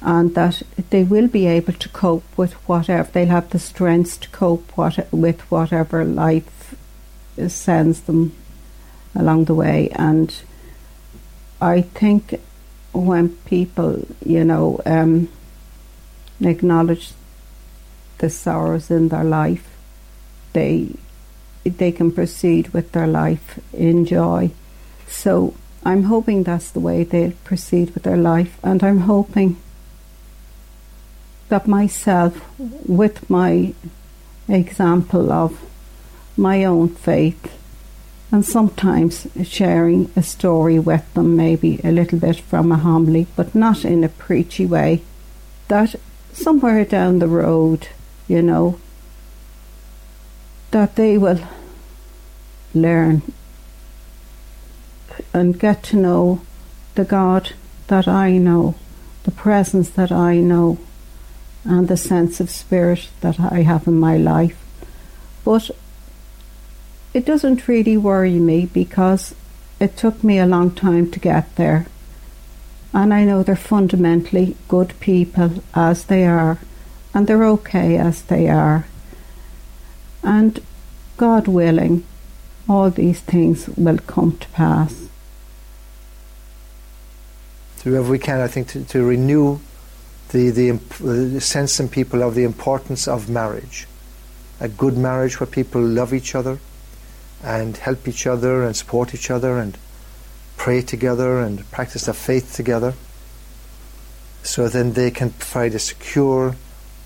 And 0.00 0.32
that 0.36 0.62
they 0.90 1.02
will 1.02 1.26
be 1.26 1.46
able 1.46 1.72
to 1.72 1.88
cope 1.88 2.38
with 2.38 2.52
whatever, 2.68 3.10
they'll 3.10 3.26
have 3.26 3.50
the 3.50 3.58
strength 3.58 4.20
to 4.20 4.28
cope 4.28 4.70
what, 4.76 5.12
with 5.12 5.40
whatever 5.50 6.04
life 6.04 6.76
sends 7.48 8.02
them 8.02 8.32
along 9.12 9.46
the 9.46 9.54
way. 9.54 9.90
And 9.96 10.32
I 11.60 11.80
think 11.80 12.40
when 12.92 13.30
people, 13.46 14.06
you 14.24 14.44
know, 14.44 14.80
um, 14.86 15.28
acknowledge 16.40 17.12
the 18.18 18.30
sorrows 18.30 18.90
in 18.90 19.08
their 19.08 19.24
life, 19.24 19.68
they 20.52 20.94
they 21.64 21.92
can 21.92 22.10
proceed 22.10 22.68
with 22.68 22.92
their 22.92 23.06
life 23.06 23.58
in 23.72 24.04
joy. 24.04 24.50
So 25.06 25.54
I'm 25.84 26.04
hoping 26.04 26.42
that's 26.42 26.70
the 26.70 26.80
way 26.80 27.04
they'll 27.04 27.32
proceed 27.44 27.94
with 27.94 28.02
their 28.02 28.16
life, 28.16 28.58
and 28.62 28.82
I'm 28.82 29.00
hoping 29.00 29.56
that 31.48 31.66
myself, 31.66 32.40
with 32.58 33.28
my 33.28 33.74
example 34.48 35.32
of 35.32 35.60
my 36.36 36.64
own 36.64 36.88
faith, 36.88 37.58
and 38.32 38.46
sometimes 38.46 39.26
sharing 39.44 40.10
a 40.16 40.22
story 40.22 40.78
with 40.78 41.12
them, 41.12 41.36
maybe 41.36 41.78
a 41.84 41.92
little 41.92 42.18
bit 42.18 42.40
from 42.40 42.72
a 42.72 42.78
homily, 42.78 43.26
but 43.36 43.54
not 43.54 43.84
in 43.84 44.02
a 44.02 44.08
preachy 44.08 44.64
way, 44.64 45.02
that 45.68 45.94
somewhere 46.32 46.82
down 46.86 47.18
the 47.18 47.28
road, 47.28 47.88
you 48.26 48.40
know, 48.40 48.80
that 50.70 50.96
they 50.96 51.18
will 51.18 51.40
learn 52.74 53.20
and 55.34 55.60
get 55.60 55.82
to 55.82 55.96
know 55.96 56.40
the 56.94 57.04
God 57.04 57.52
that 57.88 58.08
I 58.08 58.38
know, 58.38 58.74
the 59.24 59.30
presence 59.30 59.90
that 59.90 60.10
I 60.10 60.36
know, 60.36 60.78
and 61.64 61.86
the 61.86 61.98
sense 61.98 62.40
of 62.40 62.50
spirit 62.50 63.10
that 63.20 63.38
I 63.38 63.60
have 63.60 63.86
in 63.86 64.00
my 64.00 64.16
life. 64.16 64.58
But 65.44 65.70
it 67.14 67.26
doesn't 67.26 67.68
really 67.68 67.96
worry 67.96 68.38
me 68.38 68.66
because 68.66 69.34
it 69.78 69.96
took 69.96 70.24
me 70.24 70.38
a 70.38 70.46
long 70.46 70.70
time 70.70 71.10
to 71.10 71.20
get 71.20 71.56
there. 71.56 71.86
And 72.94 73.12
I 73.12 73.24
know 73.24 73.42
they're 73.42 73.56
fundamentally 73.56 74.56
good 74.68 74.98
people 75.00 75.62
as 75.74 76.04
they 76.04 76.24
are, 76.26 76.58
and 77.14 77.26
they're 77.26 77.44
okay 77.44 77.96
as 77.96 78.22
they 78.22 78.48
are. 78.48 78.86
And 80.22 80.60
God 81.16 81.48
willing, 81.48 82.04
all 82.68 82.90
these 82.90 83.20
things 83.20 83.68
will 83.68 83.98
come 83.98 84.38
to 84.38 84.48
pass. 84.48 85.08
Do 87.82 88.00
we 88.02 88.18
can, 88.18 88.40
I 88.40 88.46
think, 88.46 88.68
to, 88.68 88.84
to 88.84 89.04
renew 89.04 89.58
the, 90.28 90.50
the, 90.50 90.70
the 91.00 91.40
sense 91.40 91.80
in 91.80 91.88
people 91.88 92.22
of 92.22 92.34
the 92.34 92.44
importance 92.44 93.08
of 93.08 93.28
marriage. 93.28 93.86
A 94.60 94.68
good 94.68 94.96
marriage 94.96 95.40
where 95.40 95.46
people 95.46 95.82
love 95.82 96.14
each 96.14 96.34
other 96.34 96.58
and 97.42 97.76
help 97.76 98.06
each 98.06 98.26
other 98.26 98.62
and 98.62 98.76
support 98.76 99.14
each 99.14 99.30
other 99.30 99.58
and 99.58 99.76
pray 100.56 100.80
together 100.80 101.40
and 101.40 101.68
practice 101.70 102.04
their 102.04 102.14
faith 102.14 102.54
together. 102.54 102.94
So 104.42 104.68
then 104.68 104.92
they 104.92 105.10
can 105.10 105.30
provide 105.30 105.74
a 105.74 105.78
secure, 105.78 106.56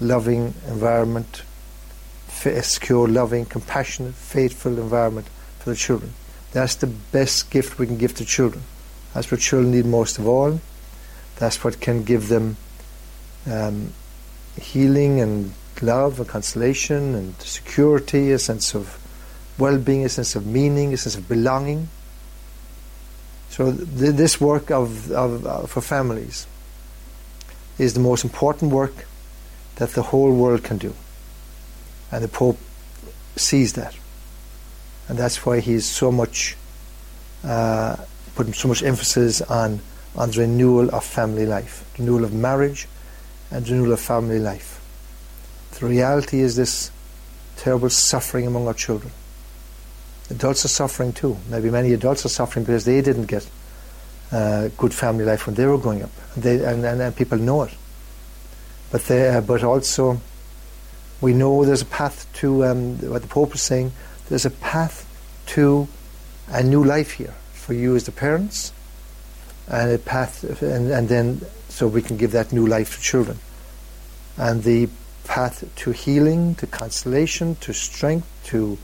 loving 0.01 0.55
environment, 0.69 1.43
a 2.45 2.63
secure, 2.63 3.09
loving, 3.09 3.47
compassionate, 3.47 4.15
faithful 4.15 4.79
environment 4.79 5.27
for 5.59 5.71
the 5.71 5.77
children. 5.77 6.13
That's 6.53 6.77
the 6.77 6.87
best 6.87 7.51
gift 7.51 7.79
we 7.79 7.87
can 7.87 7.99
give 7.99 8.15
to 8.17 8.25
children. 8.25 8.63
That's 9.15 9.31
what 9.31 9.41
children 9.41 9.73
need 9.73 9.87
most 9.87 10.19
of 10.19 10.27
all. 10.27 10.61
That's 11.39 11.63
what 11.65 11.81
can 11.81 12.05
give 12.05 12.29
them 12.29 12.57
um, 13.51 13.93
healing 14.61 15.21
and 15.21 15.53
love 15.83 16.19
and 16.21 16.29
consolation 16.29 17.15
and 17.15 17.41
security, 17.41 18.33
a 18.33 18.39
sense 18.39 18.75
of 18.75 18.99
well-being, 19.59 20.05
a 20.05 20.09
sense 20.09 20.37
of 20.37 20.47
meaning, 20.47 20.93
a 20.93 20.97
sense 20.97 21.17
of 21.17 21.29
belonging. 21.29 21.89
So 23.51 23.73
th- 23.73 24.15
this 24.15 24.41
work 24.41 24.71
of, 24.71 25.11
of 25.13 25.47
uh, 25.47 25.67
for 25.67 25.81
families 25.81 26.47
is 27.79 27.95
the 27.95 28.01
most 28.01 28.25
important 28.25 28.73
work 28.73 29.07
that 29.77 29.91
the 29.91 30.03
whole 30.03 30.33
world 30.33 30.65
can 30.65 30.79
do, 30.79 30.95
and 32.11 32.25
the 32.25 32.29
Pope 32.29 32.59
sees 33.37 33.75
that, 33.75 33.95
and 35.09 35.19
that's 35.19 35.45
why 35.45 35.61
he's 35.61 35.85
so 35.87 36.11
much 36.11 36.57
uh, 37.45 37.97
putting 38.35 38.55
so 38.55 38.69
much 38.69 38.83
emphasis 38.83 39.43
on 39.43 39.81
on 40.17 40.31
the 40.31 40.41
renewal 40.41 40.95
of 40.95 41.05
family 41.05 41.45
life, 41.45 41.85
renewal 41.99 42.25
of 42.25 42.33
marriage, 42.33 42.89
and 43.51 43.69
renewal 43.69 43.93
of 43.93 44.01
family 44.01 44.39
life. 44.39 44.81
The 45.79 45.87
reality 45.87 46.41
is 46.41 46.57
this 46.57 46.91
terrible 47.57 47.91
suffering 47.91 48.47
among 48.47 48.67
our 48.67 48.75
children. 48.75 49.13
Adults 50.31 50.65
are 50.65 50.69
suffering 50.69 51.13
too. 51.13 51.37
Maybe 51.49 51.71
many 51.71 51.93
adults 51.93 52.25
are 52.27 52.29
suffering 52.31 52.65
because 52.65 52.85
they 52.85 53.01
didn't 53.01 53.27
get 53.27 53.49
uh, 54.33 54.69
good 54.77 54.93
family 54.93 55.25
life 55.25 55.47
when 55.47 55.55
they 55.55 55.67
were 55.67 55.79
growing 55.79 56.03
up, 56.03 56.11
they, 56.37 56.65
and, 56.65 56.85
and, 56.85 57.01
and 57.01 57.15
people 57.15 57.39
know 57.39 57.63
it. 57.63 57.75
But 58.91 59.03
they, 59.03 59.29
uh, 59.29 59.41
but 59.41 59.63
also, 59.63 60.21
we 61.21 61.33
know 61.33 61.65
there's 61.65 61.83
a 61.83 61.87
path 61.87 62.27
to 62.35 62.65
um, 62.65 62.99
what 63.11 63.23
the 63.23 63.29
Pope 63.29 63.55
is 63.55 63.63
saying. 63.63 63.93
There's 64.29 64.47
a 64.47 64.51
path 64.51 65.05
to 65.47 65.87
a 66.49 66.63
new 66.63 66.83
life 66.83 67.13
here 67.13 67.35
for 67.53 67.73
you 67.73 67.95
as 67.95 68.05
the 68.05 68.13
parents, 68.13 68.73
and 69.69 69.93
a 69.93 69.99
path, 69.99 70.45
and, 70.63 70.91
and 70.91 71.09
then 71.09 71.41
so 71.69 71.87
we 71.87 72.03
can 72.03 72.17
give 72.17 72.33
that 72.33 72.53
new 72.53 72.67
life 72.67 72.97
to 72.97 73.03
children. 73.03 73.39
And 74.37 74.63
the 74.63 74.89
path 75.25 75.69
to 75.77 75.91
healing, 75.91 76.55
to 76.57 76.67
consolation, 76.67 77.57
to 77.57 77.73
strength, 77.73 78.27
to 78.47 78.79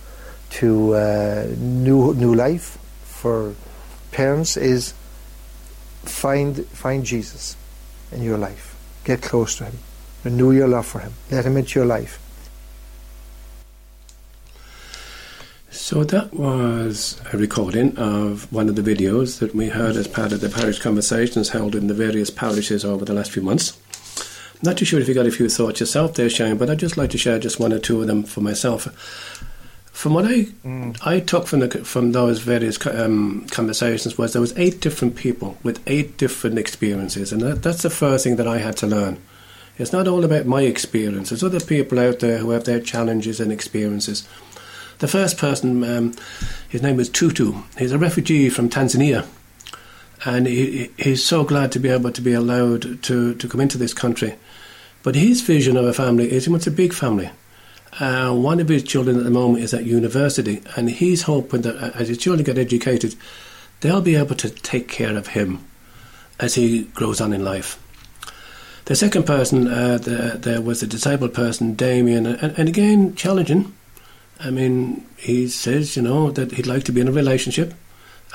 to 0.53 0.95
uh, 0.95 1.47
new 1.59 2.15
new 2.15 2.35
life 2.35 2.79
for 3.05 3.55
parents 4.11 4.57
is 4.57 4.93
find 6.05 6.67
find 6.67 7.05
Jesus 7.05 7.57
in 8.13 8.23
your 8.23 8.39
life. 8.39 8.77
Get 9.05 9.23
close 9.23 9.57
to 9.57 9.65
him. 9.65 9.79
Renew 10.25 10.53
your 10.53 10.69
love 10.69 10.87
for 10.87 11.01
him. 11.01 11.13
Let 11.31 11.45
him 11.45 11.57
into 11.57 11.79
your 11.79 11.87
life. 11.87 12.19
So 15.71 16.05
that 16.05 16.35
was 16.35 17.21
a 17.33 17.39
recording 17.39 17.97
of 17.97 18.53
one 18.53 18.69
of 18.69 18.77
the 18.77 18.83
videos 18.83 19.39
that 19.39 19.55
we 19.55 19.69
heard 19.69 19.97
as 19.97 20.07
part 20.07 20.33
of 20.33 20.41
the 20.41 20.49
parish 20.49 20.79
conversations 20.79 21.49
held 21.49 21.75
in 21.75 21.87
the 21.87 21.95
various 21.95 22.31
parishes 22.31 22.85
over 22.85 23.05
the 23.05 23.15
last 23.15 23.33
few 23.33 23.43
months. 23.43 23.79
Not 24.63 24.77
too 24.77 24.85
sure 24.85 25.01
if 25.01 25.09
you 25.09 25.15
got 25.15 25.27
a 25.27 25.33
few 25.33 25.49
thoughts 25.49 25.81
yourself 25.81 26.15
there, 26.15 26.31
Shane, 26.31 26.57
but 26.57 26.71
I'd 26.71 26.79
just 26.79 26.97
like 26.97 27.11
to 27.11 27.19
share 27.19 27.39
just 27.39 27.59
one 27.59 27.73
or 27.73 27.79
two 27.79 28.01
of 28.01 28.07
them 28.07 28.23
for 28.23 28.43
myself. 28.43 28.87
From 29.93 30.15
what 30.15 30.25
I 30.25 30.47
mm. 30.65 30.99
I 31.07 31.21
took 31.21 31.47
from 31.47 31.61
the, 31.61 31.85
from 31.85 32.13
those 32.13 32.41
various 32.41 32.85
um, 32.87 33.47
conversations 33.51 34.19
was 34.19 34.33
there 34.33 34.41
was 34.41 34.57
eight 34.59 34.81
different 34.81 35.17
people 35.17 35.57
with 35.63 35.83
eight 35.87 36.17
different 36.17 36.59
experiences, 36.59 37.33
and 37.33 37.41
that, 37.43 37.63
that's 37.63 37.83
the 37.83 37.91
first 37.91 38.25
thing 38.25 38.37
that 38.37 38.49
I 38.49 38.59
had 38.59 38.77
to 38.79 38.87
learn. 38.87 39.19
It's 39.79 39.93
not 39.93 40.09
all 40.09 40.25
about 40.25 40.47
my 40.47 40.63
experience. 40.63 41.31
There's 41.31 41.45
other 41.45 41.61
people 41.61 41.99
out 41.99 42.19
there 42.19 42.39
who 42.39 42.51
have 42.51 42.65
their 42.65 42.81
challenges 42.81 43.41
and 43.41 43.53
experiences. 43.53 44.27
The 44.99 45.09
first 45.09 45.39
person, 45.39 45.83
um, 45.85 46.15
his 46.69 46.83
name 46.83 46.97
was 46.97 47.09
Tutu. 47.09 47.63
He's 47.79 47.93
a 47.93 47.99
refugee 47.99 48.51
from 48.51 48.69
Tanzania, 48.69 49.27
and 50.25 50.47
he, 50.47 50.91
he's 50.99 51.25
so 51.25 51.45
glad 51.45 51.73
to 51.73 51.79
be 51.79 51.89
able 51.89 52.13
to 52.13 52.21
be 52.21 52.33
allowed 52.33 53.03
to, 53.05 53.35
to 53.35 53.49
come 53.49 53.61
into 53.61 53.79
this 53.79 53.95
country 53.95 54.37
but 55.03 55.15
his 55.15 55.41
vision 55.41 55.77
of 55.77 55.85
a 55.85 55.93
family 55.93 56.31
is 56.31 56.45
he 56.45 56.51
wants 56.51 56.67
a 56.67 56.71
big 56.71 56.93
family. 56.93 57.31
Uh, 58.01 58.33
one 58.33 58.59
of 58.59 58.69
his 58.69 58.83
children 58.83 59.19
at 59.19 59.25
the 59.25 59.31
moment 59.31 59.63
is 59.63 59.75
at 59.75 59.85
university, 59.85 60.63
and 60.77 60.89
he's 60.89 61.23
hoping 61.23 61.61
that 61.63 61.77
uh, 61.77 61.91
as 61.95 62.09
his 62.09 62.19
children 62.19 62.45
get 62.45 62.57
educated, 62.57 63.15
they'll 63.81 64.01
be 64.01 64.17
able 64.17 64.35
to 64.35 64.49
take 64.49 64.89
care 64.89 65.17
of 65.17 65.29
him 65.29 65.59
as 66.41 66.55
he 66.55 66.85
grows 66.95 67.21
on 67.21 67.33
in 67.33 67.45
life. 67.45 67.79
The 68.87 68.97
second 68.97 69.25
person, 69.25 69.69
uh, 69.69 69.99
the, 69.99 70.39
there 70.41 70.61
was 70.61 70.83
a 70.83 70.87
disabled 70.87 71.35
person, 71.35 71.75
Damien, 71.75 72.27
and, 72.27 72.59
and 72.59 72.69
again, 72.69 73.15
challenging. 73.15 73.75
I 74.41 74.51
mean, 74.51 75.07
he 75.17 75.47
says, 75.49 75.95
you 75.95 76.03
know, 76.03 76.31
that 76.31 76.53
he'd 76.53 76.67
like 76.67 76.85
to 76.85 76.93
be 76.93 77.01
in 77.01 77.09
a 77.09 77.13
relationship, 77.13 77.75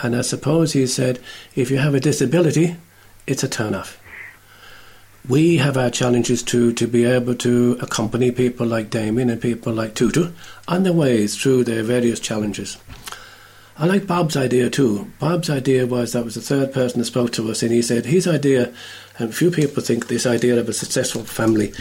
and 0.01 0.15
I 0.15 0.21
suppose 0.21 0.73
he 0.73 0.85
said, 0.85 1.19
if 1.55 1.71
you 1.71 1.79
have 1.79 1.95
a 1.95 1.99
disability, 1.99 2.77
it's 3.25 3.43
a 3.43 3.49
turn 3.49 3.73
off 3.73 3.99
we 5.29 5.57
have 5.57 5.75
our 5.75 5.89
challenges 5.89 6.41
to 6.41 6.71
to 6.73 6.87
be 6.87 7.03
able 7.03 7.35
to 7.35 7.77
accompany 7.81 8.31
people 8.31 8.65
like 8.65 8.89
Damien 8.89 9.29
and 9.29 9.41
people 9.41 9.73
like 9.73 9.93
Tutu 9.93 10.31
on 10.67 10.83
their 10.83 10.93
ways 10.93 11.35
through 11.35 11.65
their 11.65 11.83
various 11.83 12.19
challenges. 12.19 12.77
I 13.79 13.85
like 13.85 14.07
Bob's 14.07 14.35
idea 14.35 14.71
too. 14.71 15.11
Bob's 15.19 15.51
idea 15.51 15.85
was 15.85 16.13
that 16.13 16.25
was 16.25 16.33
the 16.33 16.41
third 16.41 16.73
person 16.73 16.97
that 16.99 17.05
spoke 17.05 17.31
to 17.33 17.51
us, 17.51 17.61
and 17.61 17.71
he 17.71 17.83
said 17.83 18.05
his 18.05 18.27
idea, 18.27 18.73
and 19.19 19.35
few 19.35 19.51
people 19.51 19.83
think 19.83 20.07
this 20.07 20.25
idea 20.25 20.59
of 20.59 20.67
a 20.67 20.73
successful 20.73 21.23
family 21.23 21.73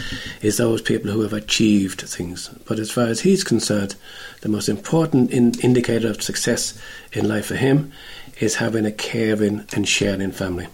is 0.42 0.58
those 0.58 0.82
people 0.82 1.10
who 1.10 1.22
have 1.22 1.32
achieved 1.32 2.02
things. 2.02 2.48
But 2.66 2.78
as 2.78 2.90
far 2.90 3.06
as 3.06 3.20
he's 3.20 3.44
concerned, 3.44 3.94
the 4.42 4.50
most 4.50 4.68
important 4.68 5.30
in 5.30 5.58
indicator 5.60 6.10
of 6.10 6.22
success 6.22 6.78
in 7.12 7.28
life 7.28 7.46
for 7.46 7.56
him 7.56 7.92
is 8.40 8.56
having 8.56 8.84
a 8.84 8.92
caring 8.92 9.64
and 9.72 9.88
sharing 9.88 10.32
family. 10.32 10.66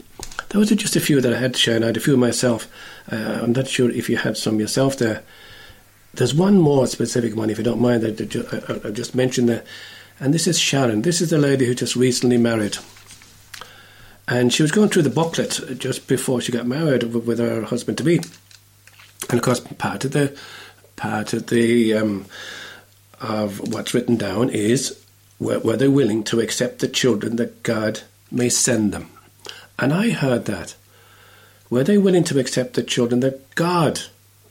Those 0.52 0.70
are 0.70 0.76
just 0.76 0.96
a 0.96 1.00
few 1.00 1.18
that 1.22 1.32
I 1.32 1.38
had 1.38 1.54
to 1.54 1.58
share, 1.58 1.76
and 1.76 1.84
I 1.84 1.88
had 1.88 1.96
a 1.96 2.00
few 2.00 2.14
myself. 2.18 2.68
Uh, 3.10 3.40
I'm 3.42 3.52
not 3.52 3.68
sure 3.68 3.90
if 3.90 4.10
you 4.10 4.18
had 4.18 4.36
some 4.36 4.60
yourself 4.60 4.98
there. 4.98 5.22
There's 6.12 6.34
one 6.34 6.58
more 6.58 6.86
specific 6.86 7.34
one, 7.34 7.48
if 7.48 7.56
you 7.56 7.64
don't 7.64 7.80
mind, 7.80 8.02
that 8.02 8.84
I, 8.84 8.88
I 8.88 8.90
just 8.90 9.14
mentioned 9.14 9.48
there, 9.48 9.64
and 10.20 10.34
this 10.34 10.46
is 10.46 10.58
Sharon. 10.58 11.02
This 11.02 11.22
is 11.22 11.30
the 11.30 11.38
lady 11.38 11.64
who 11.64 11.74
just 11.74 11.96
recently 11.96 12.36
married. 12.36 12.76
And 14.28 14.52
she 14.52 14.62
was 14.62 14.70
going 14.70 14.90
through 14.90 15.02
the 15.02 15.10
booklet 15.10 15.58
just 15.78 16.06
before 16.06 16.42
she 16.42 16.52
got 16.52 16.66
married 16.66 17.02
with 17.02 17.38
her 17.38 17.62
husband 17.62 17.96
to 17.98 18.04
be. 18.04 18.18
And 19.30 19.38
of 19.38 19.42
course, 19.42 19.60
part 19.60 20.04
of 20.04 20.12
the 20.12 20.36
part 20.96 21.32
of 21.32 21.46
the 21.46 21.94
um, 21.94 22.26
of 23.22 23.72
what's 23.72 23.94
written 23.94 24.16
down 24.16 24.50
is 24.50 25.02
were, 25.40 25.60
were 25.60 25.78
they 25.78 25.88
willing 25.88 26.24
to 26.24 26.40
accept 26.40 26.80
the 26.80 26.88
children 26.88 27.36
that 27.36 27.62
God 27.62 28.00
may 28.30 28.50
send 28.50 28.92
them. 28.92 29.08
And 29.82 29.92
I 29.92 30.10
heard 30.10 30.44
that. 30.44 30.76
Were 31.68 31.82
they 31.82 31.98
willing 31.98 32.22
to 32.24 32.38
accept 32.38 32.74
the 32.74 32.84
children 32.84 33.18
that 33.20 33.52
God 33.56 34.00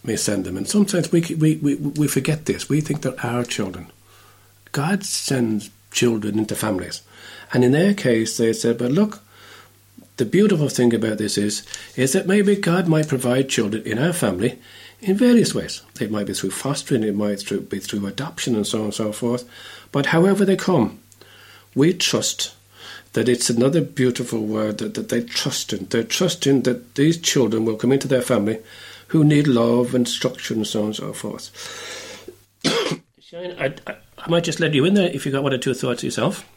may 0.04 0.18
send 0.18 0.44
them? 0.44 0.58
And 0.58 0.68
sometimes 0.68 1.10
we, 1.10 1.22
we, 1.22 1.56
we, 1.56 1.76
we 1.76 2.10
forget 2.10 2.48
this. 2.48 2.68
We 2.68 2.82
think 2.82 3.02
they're 3.02 3.26
our 3.26 3.46
children. 3.46 3.88
God 4.74 5.06
sends 5.06 5.70
children 5.90 6.38
into 6.38 6.54
families. 6.54 7.02
And 7.54 7.64
in 7.64 7.72
their 7.72 7.94
case, 7.94 8.36
they 8.36 8.52
said, 8.52 8.78
but 8.78 8.92
look, 8.92 9.22
the 10.18 10.26
beautiful 10.26 10.68
thing 10.68 10.94
about 10.94 11.18
this 11.18 11.38
is, 11.38 11.66
is 11.96 12.12
that 12.12 12.28
maybe 12.28 12.58
God 12.58 12.90
might 12.90 13.08
provide 13.08 13.48
children 13.48 13.84
in 13.84 14.00
our 14.00 14.12
family 14.12 14.60
in 15.00 15.16
various 15.16 15.56
ways. 15.56 15.82
It 16.02 16.12
might 16.12 16.28
be 16.28 16.34
through 16.34 16.52
fostering, 16.52 17.04
it 17.04 17.16
might 17.16 17.42
be 17.70 17.80
through 17.80 18.06
adoption, 18.06 18.54
and 18.54 18.68
so 18.68 18.80
on 18.80 18.86
and 18.86 18.94
so 18.94 19.14
forth. 19.14 19.50
But 19.94 20.08
however 20.08 20.44
they 20.44 20.58
come, 20.58 21.00
we 21.74 21.94
trust 21.94 22.54
that 23.14 23.28
it's 23.28 23.50
another 23.50 23.82
beautiful 23.82 24.42
word 24.42 24.78
that, 24.78 24.94
that 24.94 25.10
they 25.10 25.22
trust 25.22 25.74
in. 25.74 25.86
They're 25.86 26.04
trusting 26.04 26.62
that 26.62 26.96
these 26.96 27.18
children 27.18 27.66
will 27.66 27.76
come 27.76 27.92
into 27.92 28.08
their 28.08 28.22
family 28.22 28.60
who 29.08 29.24
need 29.24 29.48
love 29.48 29.94
and 29.94 30.08
structure 30.08 30.54
and 30.54 30.66
so 30.66 30.80
on 30.80 30.86
and 30.88 30.96
so 30.96 31.14
forth. 31.14 32.32
Shane, 33.20 33.56
I, 33.60 33.76
I, 33.88 33.96
I 34.18 34.30
might 34.30 34.44
just 34.44 34.60
let 34.60 34.74
you 34.74 34.86
in 34.86 34.94
there 34.94 35.10
if 35.10 35.26
you've 35.26 35.34
got 35.34 35.44
one 35.44 35.54
or 35.54 35.58
two 35.58 35.74
thoughts 35.74 36.04
yourself. 36.04 36.48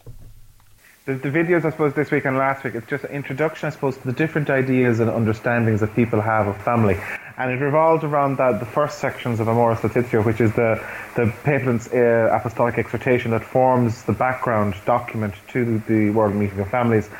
The, 1.06 1.14
the, 1.14 1.28
videos, 1.28 1.64
I 1.64 1.70
suppose, 1.70 1.94
this 1.94 2.10
week 2.10 2.24
and 2.24 2.38
last 2.38 2.64
week, 2.64 2.74
it's 2.76 2.88
just 2.88 3.04
an 3.04 3.10
introduction, 3.10 3.66
I 3.66 3.70
suppose, 3.70 3.98
to 3.98 4.06
the 4.06 4.12
different 4.12 4.48
ideas 4.48 5.00
and 5.00 5.10
understandings 5.10 5.80
that 5.80 5.94
people 5.94 6.20
have 6.20 6.46
of 6.46 6.56
family. 6.62 6.98
And 7.36 7.50
it 7.50 7.64
revolves 7.64 8.04
around 8.04 8.36
that, 8.36 8.60
the 8.60 8.66
first 8.66 8.98
sections 8.98 9.40
of 9.40 9.48
Amoris 9.48 9.82
Laetitia, 9.82 10.22
which 10.22 10.40
is 10.40 10.52
the, 10.54 10.84
the 11.16 11.34
papal 11.42 11.74
uh, 11.92 12.36
apostolic 12.36 12.78
exhortation 12.78 13.32
that 13.32 13.44
forms 13.44 14.04
the 14.04 14.12
background 14.12 14.74
document 14.86 15.34
to 15.48 15.78
the 15.80 16.10
World 16.10 16.34
Meeting 16.34 16.60
of 16.60 16.70
Families. 16.70 17.10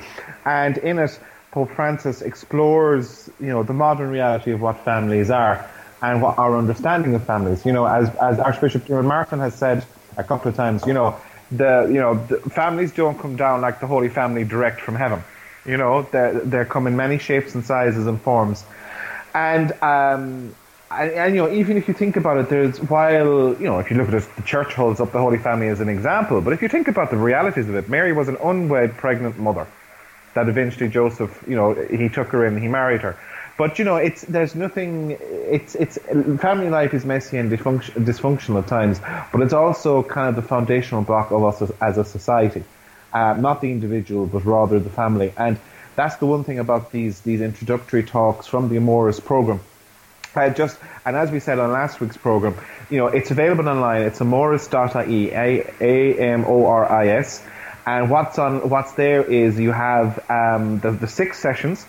And 0.45 0.79
in 0.79 0.99
it, 1.01 1.19
Pope 1.51 1.71
Francis 1.73 2.23
explores, 2.23 3.29
you 3.41 3.49
know, 3.49 3.63
the 3.65 3.73
modern 3.73 4.11
reality 4.11 4.53
of 4.53 4.61
what 4.61 4.85
families 4.85 5.31
are 5.31 5.69
and 6.03 6.23
what 6.23 6.39
our 6.39 6.57
understanding 6.57 7.15
of 7.15 7.25
families. 7.25 7.65
You 7.65 7.73
know, 7.73 7.87
as, 7.87 8.09
as 8.17 8.39
Archbishop 8.39 8.89
Martin 8.89 9.41
has 9.41 9.55
said 9.55 9.85
a 10.17 10.25
couple 10.25 10.49
of 10.49 10.57
times, 10.57 10.87
you 10.87 10.93
know, 10.93 11.17
the 11.51 11.89
you 11.89 12.01
know 12.01 12.15
the 12.15 12.39
families 12.51 12.93
don't 12.93 13.19
come 13.19 13.37
down 13.37 13.61
like 13.61 13.81
the 13.81 13.87
Holy 13.87 14.09
Family 14.09 14.45
direct 14.45 14.81
from 14.81 14.95
heaven. 14.95 15.23
You 15.65 15.77
know, 15.77 16.03
they 16.03 16.41
they 16.45 16.65
come 16.65 16.87
in 16.87 16.97
many 16.97 17.19
shapes 17.19 17.55
and 17.55 17.65
sizes 17.65 18.07
and 18.07 18.21
forms, 18.21 18.65
and 19.35 19.73
um, 19.83 20.55
and, 20.91 21.11
and, 21.11 21.35
you 21.35 21.43
know 21.43 21.53
even 21.53 21.77
if 21.77 21.89
you 21.89 21.95
think 21.95 22.17
about 22.17 22.39
it, 22.39 22.49
there's 22.49 22.79
while 22.79 23.55
you 23.59 23.67
know 23.67 23.79
if 23.81 23.91
you 23.91 23.97
look 23.97 24.09
at 24.09 24.15
it, 24.15 24.37
the 24.37 24.43
Church 24.43 24.73
holds 24.75 25.01
up 25.01 25.13
the 25.13 25.19
Holy 25.19 25.39
Family 25.39 25.69
as 25.69 25.81
an 25.81 25.89
example, 25.89 26.41
but 26.41 26.53
if 26.53 26.63
you 26.63 26.69
think 26.69 26.89
about 26.89 27.11
the 27.11 27.17
realities 27.17 27.69
of 27.69 27.75
it, 27.75 27.89
Mary 27.89 28.13
was 28.13 28.29
an 28.29 28.37
unwed 28.43 28.97
pregnant 28.97 29.39
mother 29.39 29.67
that 30.35 30.49
eventually 30.49 30.89
Joseph, 30.89 31.45
you 31.49 31.57
know, 31.57 31.75
he 31.75 32.09
took 32.09 32.29
her 32.29 32.45
in, 32.45 32.61
he 32.61 32.69
married 32.69 33.01
her. 33.03 33.17
But 33.57 33.79
you 33.79 33.85
know, 33.85 33.97
it's 33.97 34.23
there's 34.23 34.57
nothing. 34.57 35.17
It's 35.21 35.77
it's 35.77 35.97
family 36.41 36.69
life 36.71 36.93
is 36.93 37.05
messy 37.05 37.39
and 37.39 37.51
dysfunction, 37.51 38.05
dysfunctional 38.05 38.63
at 38.63 38.67
times, 38.67 39.01
but 39.33 39.43
it's 39.43 39.53
also 39.53 40.03
kind 40.03 40.29
of 40.29 40.35
the 40.35 40.43
foundational 40.43 41.03
block 41.03 41.31
of 41.31 41.45
us 41.45 41.63
as, 41.63 41.71
as 41.81 41.99
a 41.99 42.05
society, 42.05 42.65
uh, 43.13 43.35
not 43.35 43.61
the 43.61 43.71
individual, 43.71 44.27
but 44.27 44.45
rather 44.45 44.81
the 44.81 44.91
family. 44.91 45.33
And 45.37 45.59
that's 45.97 46.17
the 46.17 46.27
one 46.27 46.45
thing 46.45 46.59
about 46.59 46.93
these 46.93 47.21
these 47.21 47.41
introductory 47.41 48.03
talks 48.03 48.47
from 48.47 48.69
the 48.69 48.77
Amoris 48.77 49.21
program. 49.21 49.61
Uh, 50.35 50.51
just 50.51 50.79
and 51.05 51.17
as 51.17 51.31
we 51.31 51.41
said 51.41 51.59
on 51.59 51.71
last 51.71 52.01
week's 52.01 52.17
program, 52.17 52.57
you 52.91 52.99
know, 52.99 53.07
it's 53.07 53.31
available 53.31 53.69
online. 53.69 54.03
It's 54.03 54.19
amoris.ie, 54.19 55.31
a 55.31 55.71
a 55.81 56.19
m 56.19 56.45
o 56.47 56.67
r 56.67 56.91
i 56.91 57.09
s, 57.09 57.43
and 57.87 58.11
what's 58.11 58.39
on 58.39 58.69
what's 58.69 58.93
there 58.93 59.23
is 59.23 59.59
you 59.59 59.71
have 59.71 60.19
um, 60.31 60.81
the 60.81 60.91
the 60.91 61.09
six 61.09 61.39
sessions 61.39 61.87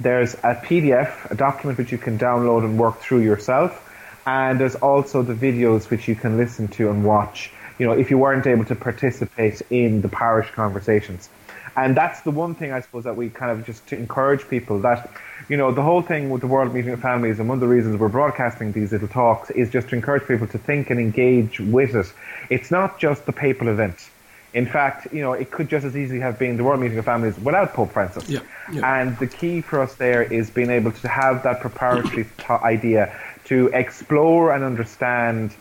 there's 0.00 0.34
a 0.34 0.54
PDF, 0.54 1.30
a 1.30 1.34
document 1.34 1.78
which 1.78 1.92
you 1.92 1.98
can 1.98 2.18
download 2.18 2.64
and 2.64 2.78
work 2.78 2.98
through 2.98 3.20
yourself. 3.20 3.80
And 4.26 4.58
there's 4.58 4.74
also 4.74 5.22
the 5.22 5.34
videos 5.34 5.90
which 5.90 6.08
you 6.08 6.14
can 6.14 6.36
listen 6.36 6.68
to 6.68 6.90
and 6.90 7.04
watch, 7.04 7.52
you 7.78 7.86
know, 7.86 7.92
if 7.92 8.10
you 8.10 8.18
weren't 8.18 8.46
able 8.46 8.64
to 8.66 8.74
participate 8.74 9.60
in 9.70 10.00
the 10.00 10.08
parish 10.08 10.50
conversations. 10.50 11.28
And 11.76 11.96
that's 11.96 12.20
the 12.22 12.30
one 12.30 12.54
thing 12.54 12.72
I 12.72 12.80
suppose 12.80 13.04
that 13.04 13.16
we 13.16 13.30
kind 13.30 13.50
of 13.50 13.66
just 13.66 13.86
to 13.88 13.96
encourage 13.96 14.48
people 14.48 14.78
that, 14.80 15.10
you 15.48 15.56
know, 15.56 15.72
the 15.72 15.82
whole 15.82 16.02
thing 16.02 16.30
with 16.30 16.40
the 16.40 16.46
World 16.46 16.72
Meeting 16.72 16.92
of 16.92 17.00
Families 17.00 17.40
and 17.40 17.48
one 17.48 17.56
of 17.56 17.60
the 17.60 17.68
reasons 17.68 17.96
we're 17.96 18.08
broadcasting 18.08 18.72
these 18.72 18.92
little 18.92 19.08
talks 19.08 19.50
is 19.50 19.70
just 19.70 19.88
to 19.88 19.96
encourage 19.96 20.26
people 20.26 20.46
to 20.46 20.58
think 20.58 20.90
and 20.90 21.00
engage 21.00 21.60
with 21.60 21.94
it. 21.94 22.12
It's 22.50 22.70
not 22.70 22.98
just 22.98 23.26
the 23.26 23.32
papal 23.32 23.68
event 23.68 24.08
in 24.54 24.66
fact, 24.66 25.12
you 25.12 25.20
know, 25.20 25.32
it 25.32 25.50
could 25.50 25.68
just 25.68 25.84
as 25.84 25.96
easily 25.96 26.20
have 26.20 26.38
been 26.38 26.56
the 26.56 26.62
World 26.62 26.80
Meeting 26.80 26.96
of 26.96 27.04
Families 27.04 27.36
without 27.38 27.74
Pope 27.74 27.90
Francis. 27.90 28.28
Yeah, 28.28 28.38
yeah. 28.72 29.00
And 29.00 29.18
the 29.18 29.26
key 29.26 29.60
for 29.60 29.80
us 29.80 29.96
there 29.96 30.22
is 30.22 30.48
being 30.48 30.70
able 30.70 30.92
to 30.92 31.08
have 31.08 31.42
that 31.42 31.60
preparatory 31.60 32.26
idea 32.48 33.20
to 33.46 33.66
explore 33.74 34.54
and 34.54 34.62
understand 34.62 35.54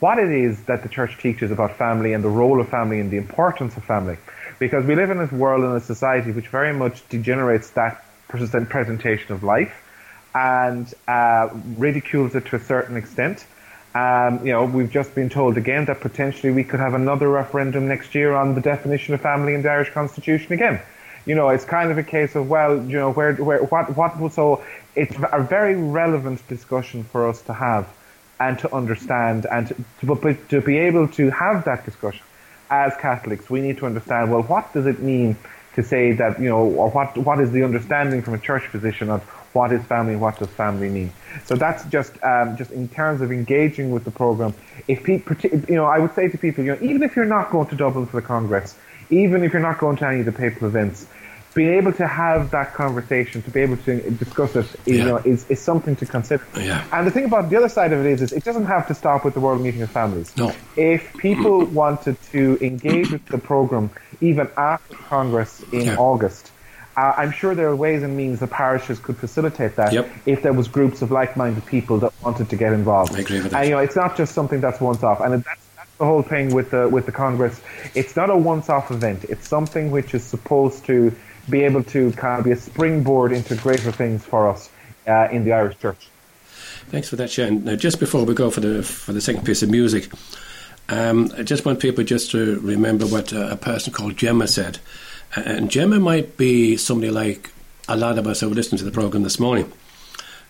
what 0.00 0.18
it 0.18 0.30
is 0.30 0.62
that 0.64 0.82
the 0.82 0.88
church 0.88 1.18
teaches 1.18 1.50
about 1.50 1.76
family 1.76 2.14
and 2.14 2.24
the 2.24 2.28
role 2.28 2.60
of 2.60 2.68
family 2.68 3.00
and 3.00 3.10
the 3.10 3.18
importance 3.18 3.76
of 3.76 3.84
family. 3.84 4.16
Because 4.58 4.84
we 4.84 4.94
live 4.94 5.10
in 5.10 5.18
this 5.18 5.32
world 5.32 5.64
and 5.64 5.76
a 5.76 5.80
society 5.80 6.32
which 6.32 6.48
very 6.48 6.72
much 6.72 7.08
degenerates 7.08 7.70
that 7.70 8.04
presentation 8.28 9.32
of 9.32 9.42
life 9.42 9.84
and 10.34 10.92
uh, 11.06 11.48
ridicules 11.76 12.34
it 12.34 12.46
to 12.46 12.56
a 12.56 12.60
certain 12.60 12.96
extent 12.96 13.46
um, 13.94 14.46
you 14.46 14.52
know, 14.52 14.64
we've 14.64 14.90
just 14.90 15.14
been 15.14 15.28
told 15.28 15.56
again 15.56 15.86
that 15.86 16.00
potentially 16.00 16.52
we 16.52 16.62
could 16.62 16.80
have 16.80 16.94
another 16.94 17.28
referendum 17.28 17.88
next 17.88 18.14
year 18.14 18.34
on 18.34 18.54
the 18.54 18.60
definition 18.60 19.14
of 19.14 19.20
family 19.20 19.54
in 19.54 19.62
the 19.62 19.70
Irish 19.70 19.90
Constitution 19.90 20.52
again. 20.52 20.80
You 21.24 21.34
know, 21.34 21.48
it's 21.48 21.64
kind 21.64 21.90
of 21.90 21.98
a 21.98 22.02
case 22.02 22.34
of 22.36 22.48
well, 22.48 22.76
you 22.76 22.96
know, 22.96 23.10
where, 23.12 23.34
where, 23.34 23.62
what, 23.64 23.96
what? 23.96 24.32
So 24.32 24.62
it's 24.94 25.16
a 25.16 25.42
very 25.42 25.74
relevant 25.74 26.46
discussion 26.48 27.02
for 27.04 27.28
us 27.28 27.42
to 27.42 27.54
have 27.54 27.88
and 28.38 28.58
to 28.60 28.72
understand 28.74 29.46
and 29.50 29.68
to, 29.68 30.06
to, 30.06 30.34
to 30.48 30.60
be 30.60 30.78
able 30.78 31.08
to 31.08 31.30
have 31.30 31.64
that 31.64 31.84
discussion 31.84 32.22
as 32.70 32.94
Catholics. 32.96 33.48
We 33.48 33.60
need 33.60 33.78
to 33.78 33.86
understand 33.86 34.30
well, 34.30 34.42
what 34.42 34.72
does 34.72 34.86
it 34.86 35.00
mean 35.00 35.36
to 35.74 35.82
say 35.82 36.12
that 36.12 36.40
you 36.40 36.48
know, 36.48 36.58
or 36.58 36.90
what 36.90 37.16
what 37.18 37.40
is 37.40 37.52
the 37.52 37.62
understanding 37.62 38.22
from 38.22 38.34
a 38.34 38.38
church 38.38 38.64
position 38.70 39.10
of 39.10 39.22
what 39.52 39.72
is 39.72 39.82
family, 39.84 40.16
what 40.16 40.38
does 40.38 40.48
family 40.48 40.88
mean. 40.88 41.12
So 41.44 41.56
that's 41.56 41.84
just 41.86 42.12
um, 42.22 42.56
just 42.56 42.70
in 42.70 42.88
terms 42.88 43.20
of 43.20 43.32
engaging 43.32 43.90
with 43.90 44.04
the 44.04 44.10
program. 44.10 44.54
If 44.86 45.04
people, 45.04 45.36
you 45.42 45.76
know, 45.76 45.84
I 45.84 45.98
would 45.98 46.14
say 46.14 46.28
to 46.28 46.38
people, 46.38 46.64
you 46.64 46.72
know, 46.72 46.78
even 46.82 47.02
if 47.02 47.16
you're 47.16 47.24
not 47.24 47.50
going 47.50 47.68
to 47.68 47.76
Dublin 47.76 48.06
for 48.06 48.20
the 48.20 48.26
Congress, 48.26 48.76
even 49.10 49.44
if 49.44 49.52
you're 49.52 49.62
not 49.62 49.78
going 49.78 49.96
to 49.98 50.06
any 50.06 50.20
of 50.20 50.26
the 50.26 50.32
papal 50.32 50.68
events, 50.68 51.06
being 51.54 51.70
able 51.70 51.92
to 51.92 52.06
have 52.06 52.50
that 52.50 52.74
conversation, 52.74 53.42
to 53.42 53.50
be 53.50 53.60
able 53.60 53.76
to 53.78 54.10
discuss 54.10 54.54
it, 54.56 54.66
you 54.86 54.98
yeah. 54.98 55.04
know, 55.04 55.16
is, 55.18 55.48
is 55.50 55.60
something 55.60 55.96
to 55.96 56.06
consider. 56.06 56.44
Yeah. 56.56 56.84
And 56.92 57.06
the 57.06 57.10
thing 57.10 57.24
about 57.24 57.50
the 57.50 57.56
other 57.56 57.68
side 57.68 57.92
of 57.92 58.04
it 58.04 58.10
is, 58.12 58.22
is 58.22 58.32
it 58.32 58.44
doesn't 58.44 58.66
have 58.66 58.86
to 58.88 58.94
stop 58.94 59.24
with 59.24 59.34
the 59.34 59.40
World 59.40 59.60
Meeting 59.60 59.82
of 59.82 59.90
Families. 59.90 60.36
No. 60.36 60.52
If 60.76 61.12
people 61.14 61.64
wanted 61.82 62.16
to 62.32 62.58
engage 62.60 63.10
with 63.10 63.24
the 63.26 63.38
program 63.38 63.90
even 64.20 64.48
after 64.56 64.94
Congress 64.94 65.62
in 65.72 65.86
yeah. 65.86 65.96
August, 65.96 66.50
uh, 66.96 67.14
I'm 67.16 67.30
sure 67.30 67.54
there 67.54 67.68
are 67.68 67.76
ways 67.76 68.02
and 68.02 68.16
means 68.16 68.40
the 68.40 68.48
parishes 68.48 68.98
could 68.98 69.16
facilitate 69.16 69.76
that 69.76 69.92
yep. 69.92 70.10
if 70.26 70.42
there 70.42 70.52
was 70.52 70.66
groups 70.66 71.00
of 71.00 71.12
like-minded 71.12 71.64
people 71.64 71.98
that 71.98 72.12
wanted 72.24 72.50
to 72.50 72.56
get 72.56 72.72
involved. 72.72 73.14
I 73.14 73.20
agree 73.20 73.40
with 73.40 73.52
that. 73.52 73.58
And, 73.58 73.68
you 73.68 73.74
know, 73.76 73.80
it's 73.80 73.94
not 73.94 74.16
just 74.16 74.34
something 74.34 74.60
that's 74.60 74.80
once 74.80 75.04
off, 75.04 75.20
and 75.20 75.44
that's, 75.44 75.60
that's 75.76 75.96
the 75.98 76.04
whole 76.04 76.22
thing 76.22 76.52
with 76.52 76.72
the 76.72 76.88
with 76.88 77.06
the 77.06 77.12
Congress. 77.12 77.60
It's 77.94 78.16
not 78.16 78.30
a 78.30 78.36
once-off 78.36 78.90
event. 78.90 79.24
It's 79.28 79.46
something 79.46 79.92
which 79.92 80.12
is 80.12 80.24
supposed 80.24 80.86
to 80.86 81.14
be 81.50 81.64
able 81.64 81.82
to 81.84 82.12
kind 82.12 82.38
of 82.38 82.44
be 82.44 82.52
a 82.52 82.56
springboard 82.56 83.32
into 83.32 83.54
greater 83.56 83.92
things 83.92 84.24
for 84.24 84.48
us 84.48 84.70
uh, 85.06 85.28
in 85.30 85.44
the 85.44 85.52
Irish 85.52 85.78
Church. 85.78 86.08
Thanks 86.90 87.08
for 87.08 87.16
that, 87.16 87.30
Shane. 87.30 87.64
Now, 87.64 87.76
just 87.76 88.00
before 88.00 88.24
we 88.24 88.34
go 88.34 88.50
for 88.50 88.60
the 88.60 88.82
for 88.82 89.12
the 89.12 89.20
second 89.20 89.44
piece 89.44 89.62
of 89.62 89.70
music, 89.70 90.10
um, 90.88 91.30
I 91.36 91.42
just 91.42 91.64
want 91.64 91.80
people 91.80 92.04
just 92.04 92.30
to 92.30 92.58
remember 92.60 93.06
what 93.06 93.32
uh, 93.32 93.48
a 93.50 93.56
person 93.56 93.92
called 93.92 94.16
Gemma 94.16 94.48
said. 94.48 94.78
And 95.36 95.70
Gemma 95.70 96.00
might 96.00 96.38
be 96.38 96.78
somebody 96.78 97.10
like 97.10 97.50
a 97.88 97.96
lot 97.96 98.18
of 98.18 98.26
us 98.26 98.40
who 98.40 98.48
listened 98.48 98.78
to 98.78 98.84
the 98.84 98.90
program 98.90 99.22
this 99.22 99.38
morning. 99.38 99.70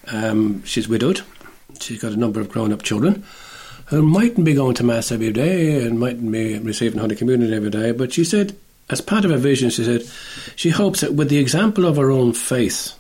Um, 0.07 0.63
she's 0.65 0.89
widowed. 0.89 1.23
She's 1.81 2.01
got 2.01 2.13
a 2.13 2.17
number 2.17 2.41
of 2.41 2.49
grown 2.49 2.73
up 2.73 2.83
children 2.83 3.25
who 3.87 4.03
mightn't 4.03 4.45
be 4.45 4.55
going 4.55 4.75
to 4.75 4.85
Mass 4.85 5.11
every 5.11 5.33
day 5.33 5.85
and 5.85 5.99
mightn't 5.99 6.31
be 6.31 6.59
receiving 6.59 7.01
Holy 7.01 7.17
Communion 7.17 7.53
every 7.53 7.71
day. 7.71 7.93
But 7.93 8.13
she 8.13 8.23
said, 8.23 8.57
as 8.91 9.01
part 9.01 9.25
of 9.25 9.31
her 9.31 9.37
vision, 9.37 9.71
she 9.71 9.85
said, 9.85 10.03
she 10.57 10.71
hopes 10.71 11.01
that 11.01 11.15
with 11.15 11.29
the 11.29 11.39
example 11.39 11.85
of 11.85 11.97
her 11.97 12.11
own 12.11 12.33
faith, 12.33 12.95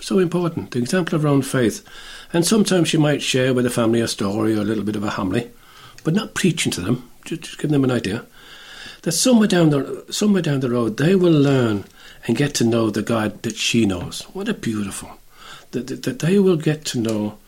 so 0.00 0.18
important, 0.18 0.70
the 0.70 0.78
example 0.78 1.16
of 1.16 1.22
her 1.22 1.28
own 1.28 1.42
faith, 1.42 1.84
and 2.32 2.46
sometimes 2.46 2.88
she 2.88 2.96
might 2.96 3.22
share 3.22 3.52
with 3.52 3.64
the 3.64 3.70
family 3.70 4.00
a 4.00 4.08
story 4.08 4.56
or 4.56 4.60
a 4.60 4.64
little 4.64 4.84
bit 4.84 4.96
of 4.96 5.04
a 5.04 5.10
homily, 5.10 5.50
but 6.04 6.14
not 6.14 6.34
preaching 6.34 6.70
to 6.72 6.80
them, 6.80 7.10
just, 7.24 7.42
just 7.42 7.58
giving 7.58 7.72
them 7.72 7.84
an 7.84 7.90
idea 7.90 8.24
that 9.06 9.12
somewhere 9.12 9.46
down 9.46 9.70
the 9.70 10.04
somewhere 10.10 10.42
down 10.42 10.58
the 10.58 10.68
road 10.68 10.96
they 10.96 11.14
will 11.14 11.30
learn 11.30 11.84
and 12.26 12.36
get 12.36 12.54
to 12.54 12.64
know 12.64 12.90
the 12.90 13.02
God 13.02 13.40
that 13.44 13.54
she 13.54 13.86
knows. 13.86 14.22
What 14.32 14.48
a 14.48 14.54
beautiful 14.54 15.08
that, 15.70 15.86
that, 15.86 16.02
that 16.02 16.18
they 16.18 16.40
will 16.40 16.56
get 16.56 16.84
to 16.86 16.98
know 16.98 17.38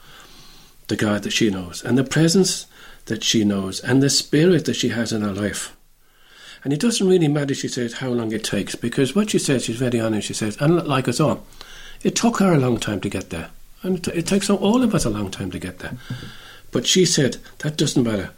the 0.86 0.94
God 0.94 1.24
that 1.24 1.32
she 1.32 1.50
knows 1.50 1.82
and 1.82 1.98
the 1.98 2.04
presence 2.04 2.66
that 3.06 3.24
she 3.24 3.42
knows 3.42 3.80
and 3.80 4.00
the 4.00 4.08
spirit 4.08 4.66
that 4.66 4.76
she 4.76 4.90
has 4.90 5.12
in 5.12 5.22
her 5.22 5.32
life. 5.32 5.74
And 6.64 6.72
it 6.72 6.80
doesn't 6.80 7.08
really 7.08 7.28
matter, 7.28 7.54
she 7.54 7.68
says, 7.68 7.94
how 7.94 8.08
long 8.08 8.32
it 8.32 8.44
takes, 8.44 8.74
because 8.74 9.14
what 9.14 9.30
she 9.30 9.38
says, 9.38 9.64
she's 9.64 9.76
very 9.76 10.00
honest, 10.00 10.26
she 10.26 10.34
says, 10.34 10.56
and 10.60 10.86
like 10.86 11.08
us 11.08 11.20
all, 11.20 11.46
it 12.02 12.16
took 12.16 12.38
her 12.38 12.52
a 12.52 12.58
long 12.58 12.78
time 12.78 13.00
to 13.00 13.08
get 13.08 13.30
there. 13.30 13.50
And 13.82 13.98
it, 13.98 14.08
it 14.08 14.26
takes 14.26 14.50
all 14.50 14.82
of 14.82 14.94
us 14.94 15.04
a 15.04 15.10
long 15.10 15.30
time 15.30 15.50
to 15.52 15.58
get 15.58 15.78
there. 15.78 15.96
But 16.70 16.86
she 16.86 17.04
said, 17.04 17.38
that 17.58 17.76
doesn't 17.76 18.02
matter. 18.02 18.30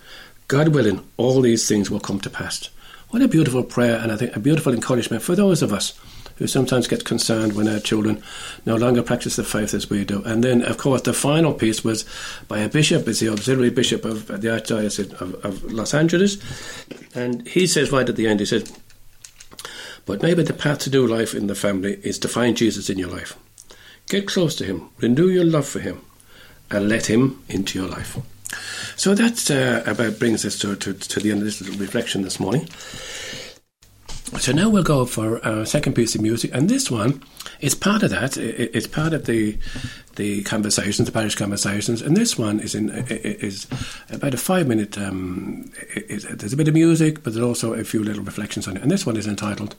God 0.49 0.69
willing, 0.69 1.07
all 1.17 1.41
these 1.41 1.69
things 1.69 1.91
will 1.91 2.01
come 2.01 2.21
to 2.21 2.31
pass. 2.31 2.69
What 3.11 3.23
a 3.23 3.29
beautiful 3.29 3.65
prayer, 3.65 3.97
and 3.97 4.13
I 4.13 4.17
think 4.17 4.37
a 4.37 4.41
beautiful 4.41 4.73
encouragement 4.73 5.23
for 5.23 5.35
those 5.35 5.63
of 5.63 5.73
us 5.73 5.95
who 6.41 6.47
sometimes 6.47 6.89
get 6.89 7.05
concerned 7.05 7.53
when 7.53 7.69
our 7.69 7.79
children 7.79 8.21
no 8.65 8.75
longer 8.75 9.03
practice 9.03 9.37
the 9.37 9.45
faith 9.45 9.75
as 9.75 9.91
we 9.91 10.07
do. 10.07 10.23
And 10.25 10.43
then, 10.43 10.63
of 10.63 10.79
course, 10.79 11.03
the 11.03 11.13
final 11.13 11.53
piece 11.53 11.85
was 11.85 12.07
by 12.49 12.61
a 12.61 12.69
bishop, 12.69 13.07
it's 13.07 13.21
the 13.21 13.29
auxiliary 13.29 13.69
bishop 13.69 14.07
of 14.07 14.27
the 14.27 14.49
Archdiocese 14.49 15.13
of, 15.21 15.35
of 15.45 15.71
Los 15.71 15.93
Angeles. 15.93 16.39
And 17.15 17.47
he 17.47 17.67
says 17.67 17.93
right 17.93 18.09
at 18.09 18.17
the 18.17 18.27
end, 18.27 18.41
he 18.41 18.47
says, 18.47 18.73
But 20.07 20.23
maybe 20.23 20.43
the 20.43 20.55
path 20.55 20.79
to 20.81 20.91
do 20.91 21.07
life 21.07 21.35
in 21.35 21.47
the 21.47 21.55
family 21.55 22.01
is 22.03 22.19
to 22.21 22.29
find 22.29 22.57
Jesus 22.57 22.89
in 22.89 22.99
your 22.99 23.11
life. 23.11 23.37
Get 24.09 24.27
close 24.27 24.55
to 24.57 24.65
him, 24.65 24.89
renew 24.99 25.29
your 25.29 25.45
love 25.45 25.69
for 25.69 25.81
him, 25.81 26.01
and 26.71 26.89
let 26.89 27.11
him 27.11 27.43
into 27.51 27.79
your 27.79 27.89
life. 27.89 28.17
So 28.97 29.15
that 29.15 29.51
uh, 29.51 29.91
about 29.91 30.19
brings 30.19 30.47
us 30.47 30.59
to, 30.61 30.75
to, 30.75 30.95
to 30.95 31.21
the 31.21 31.33
end 31.33 31.41
of 31.41 31.45
this 31.45 31.61
little 31.61 31.79
reflection 31.79 32.23
this 32.23 32.41
morning. 32.41 32.67
So 34.39 34.53
now 34.53 34.71
we'll 34.71 34.83
go 34.83 35.05
for 35.05 35.45
our 35.45 35.67
second 35.67 35.95
piece 35.95 36.15
of 36.15 36.23
music, 36.23 36.51
and 36.55 36.69
this 36.69 36.91
one 36.91 37.23
is 37.61 37.75
part 37.75 38.03
of 38.03 38.11
that. 38.11 38.37
It's 38.37 38.87
part 38.87 39.13
of 39.13 39.27
the 39.27 39.59
the 40.17 40.43
conversations, 40.45 41.07
the 41.07 41.13
parish 41.13 41.35
conversations, 41.35 42.01
and 42.01 42.17
this 42.17 42.39
one 42.39 42.61
is 42.61 42.75
in 42.75 42.91
is 43.09 43.67
about 44.11 44.35
a 44.35 44.39
five 44.39 44.67
minute. 44.67 44.97
Um, 44.97 45.71
is, 45.95 46.25
there's 46.25 46.53
a 46.53 46.57
bit 46.57 46.69
of 46.69 46.75
music, 46.75 47.23
but 47.23 47.35
there's 47.35 47.45
also 47.45 47.75
a 47.75 47.85
few 47.85 48.03
little 48.03 48.23
reflections 48.23 48.67
on 48.67 48.77
it, 48.77 48.83
and 48.83 48.91
this 48.91 49.05
one 49.05 49.17
is 49.17 49.27
entitled 49.27 49.75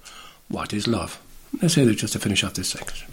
"What 0.50 0.74
Is 0.74 0.88
Love." 0.88 1.20
Let's 1.62 1.76
hear 1.76 1.86
that 1.86 1.96
just 1.96 2.14
to 2.14 2.20
finish 2.20 2.44
off 2.44 2.54
this 2.54 2.70
section. 2.70 3.12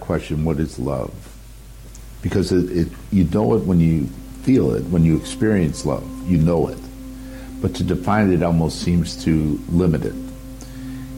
Question 0.00 0.44
what 0.44 0.58
is 0.58 0.78
love? 0.78 1.12
Because 2.22 2.52
it, 2.52 2.70
it, 2.76 2.88
you 3.10 3.24
know 3.24 3.54
it 3.54 3.64
when 3.64 3.80
you 3.80 4.06
feel 4.42 4.74
it, 4.74 4.84
when 4.84 5.04
you 5.04 5.16
experience 5.16 5.84
love, 5.86 6.04
you 6.28 6.38
know 6.38 6.68
it. 6.68 6.78
But 7.60 7.74
to 7.76 7.84
define 7.84 8.32
it 8.32 8.42
almost 8.42 8.80
seems 8.82 9.24
to 9.24 9.60
limit 9.68 10.04
it. 10.04 10.14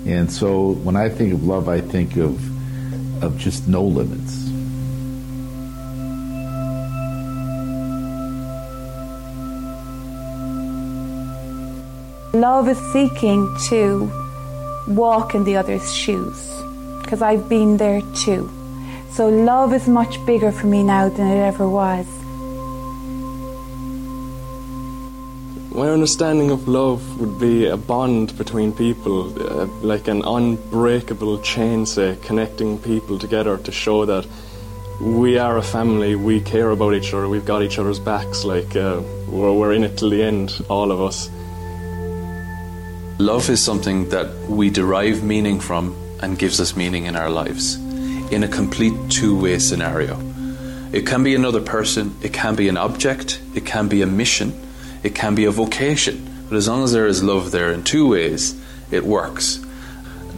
And 0.06 0.30
so 0.30 0.72
when 0.72 0.96
I 0.96 1.08
think 1.08 1.34
of 1.34 1.44
love, 1.44 1.68
I 1.68 1.80
think 1.80 2.16
of, 2.16 3.22
of 3.22 3.36
just 3.38 3.68
no 3.68 3.84
limits. 3.84 4.48
Love 12.32 12.68
is 12.68 12.78
seeking 12.92 13.54
to 13.68 14.10
walk 14.88 15.34
in 15.34 15.44
the 15.44 15.56
other's 15.56 15.92
shoes 15.92 16.59
because 17.10 17.22
I've 17.22 17.48
been 17.48 17.76
there 17.76 18.02
too. 18.14 18.48
So 19.10 19.28
love 19.28 19.74
is 19.74 19.88
much 19.88 20.24
bigger 20.24 20.52
for 20.52 20.68
me 20.68 20.84
now 20.84 21.08
than 21.08 21.26
it 21.26 21.40
ever 21.40 21.68
was. 21.68 22.06
My 25.74 25.88
understanding 25.88 26.52
of 26.52 26.68
love 26.68 27.20
would 27.20 27.40
be 27.40 27.66
a 27.66 27.76
bond 27.76 28.38
between 28.38 28.72
people, 28.72 29.34
uh, 29.42 29.66
like 29.82 30.06
an 30.06 30.22
unbreakable 30.22 31.40
chain, 31.40 31.84
say, 31.84 32.16
connecting 32.22 32.78
people 32.78 33.18
together 33.18 33.58
to 33.58 33.72
show 33.72 34.04
that 34.04 34.24
we 35.00 35.36
are 35.36 35.56
a 35.56 35.62
family, 35.62 36.14
we 36.14 36.40
care 36.40 36.70
about 36.70 36.94
each 36.94 37.12
other, 37.12 37.28
we've 37.28 37.44
got 37.44 37.62
each 37.62 37.80
other's 37.80 37.98
backs, 37.98 38.44
like 38.44 38.76
uh, 38.76 39.02
we're, 39.26 39.52
we're 39.52 39.72
in 39.72 39.82
it 39.82 39.98
till 39.98 40.10
the 40.10 40.22
end, 40.22 40.64
all 40.68 40.92
of 40.92 41.02
us. 41.02 41.28
Love 43.18 43.50
is 43.50 43.60
something 43.60 44.08
that 44.10 44.32
we 44.48 44.70
derive 44.70 45.24
meaning 45.24 45.58
from 45.58 45.96
and 46.22 46.38
gives 46.38 46.60
us 46.60 46.76
meaning 46.76 47.06
in 47.06 47.16
our 47.16 47.30
lives 47.30 47.76
in 48.32 48.44
a 48.44 48.48
complete 48.48 48.94
two 49.10 49.38
way 49.38 49.58
scenario. 49.58 50.18
It 50.92 51.06
can 51.06 51.22
be 51.22 51.34
another 51.34 51.60
person, 51.60 52.16
it 52.22 52.32
can 52.32 52.56
be 52.56 52.68
an 52.68 52.76
object, 52.76 53.40
it 53.54 53.64
can 53.66 53.88
be 53.88 54.02
a 54.02 54.06
mission, 54.06 54.52
it 55.02 55.14
can 55.14 55.34
be 55.34 55.44
a 55.44 55.50
vocation. 55.50 56.26
But 56.48 56.56
as 56.56 56.68
long 56.68 56.82
as 56.82 56.92
there 56.92 57.06
is 57.06 57.22
love 57.22 57.50
there 57.50 57.72
in 57.72 57.84
two 57.84 58.08
ways, 58.08 58.60
it 58.90 59.04
works. 59.04 59.64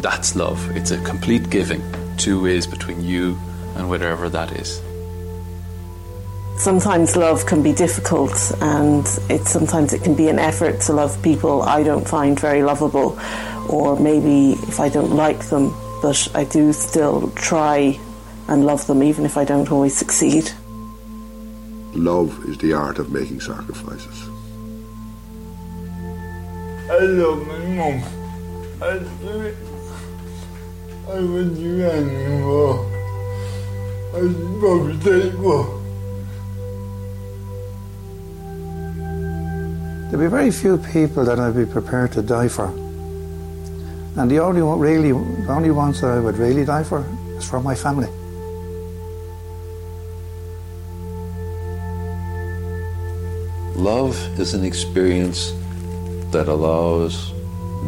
That's 0.00 0.36
love. 0.36 0.76
It's 0.76 0.90
a 0.90 1.02
complete 1.04 1.48
giving, 1.48 1.82
two 2.16 2.42
ways 2.42 2.66
between 2.66 3.02
you 3.02 3.38
and 3.76 3.88
whatever 3.88 4.28
that 4.28 4.52
is. 4.52 4.82
Sometimes 6.58 7.16
love 7.16 7.46
can 7.46 7.62
be 7.62 7.72
difficult, 7.72 8.52
and 8.60 9.06
it 9.30 9.46
sometimes 9.46 9.92
it 9.92 10.02
can 10.02 10.14
be 10.14 10.28
an 10.28 10.38
effort 10.38 10.80
to 10.82 10.92
love 10.92 11.20
people 11.22 11.62
I 11.62 11.82
don't 11.82 12.06
find 12.06 12.38
very 12.38 12.62
lovable, 12.62 13.18
or 13.68 13.98
maybe 13.98 14.52
if 14.68 14.80
I 14.80 14.88
don't 14.88 15.14
like 15.16 15.46
them, 15.48 15.74
but 16.02 16.28
I 16.34 16.44
do 16.44 16.72
still 16.72 17.30
try 17.36 17.98
and 18.48 18.66
love 18.66 18.86
them 18.86 19.02
even 19.02 19.24
if 19.24 19.36
I 19.36 19.44
don't 19.44 19.70
always 19.70 19.96
succeed. 19.96 20.50
Love 21.94 22.44
is 22.48 22.58
the 22.58 22.72
art 22.72 22.98
of 22.98 23.12
making 23.12 23.40
sacrifices. 23.40 24.28
I 26.90 26.98
love 26.98 27.46
my 27.46 27.58
mom. 27.76 28.02
I 28.82 28.98
do 28.98 29.40
it. 29.40 29.56
I 31.08 31.20
would 31.20 31.54
do 31.54 31.84
anything 31.84 32.40
more. 32.42 32.86
I'd 34.14 34.60
probably 34.60 34.98
take 34.98 35.34
more. 35.38 35.82
There'd 40.10 40.20
be 40.20 40.26
very 40.26 40.50
few 40.50 40.76
people 40.78 41.24
that 41.24 41.38
I'd 41.38 41.56
be 41.56 41.64
prepared 41.64 42.12
to 42.12 42.22
die 42.22 42.48
for. 42.48 42.81
And 44.16 44.30
the 44.30 44.40
only 44.40 44.60
one, 44.60 44.78
really, 44.78 45.12
the 45.12 45.52
only 45.52 45.70
ones 45.70 46.00
that 46.02 46.10
I 46.10 46.20
would 46.20 46.36
really 46.36 46.64
die 46.64 46.84
for 46.84 47.04
is 47.38 47.48
for 47.48 47.60
my 47.60 47.74
family. 47.74 48.08
Love 53.74 54.14
is 54.38 54.52
an 54.52 54.64
experience 54.64 55.52
that 56.30 56.46
allows 56.46 57.32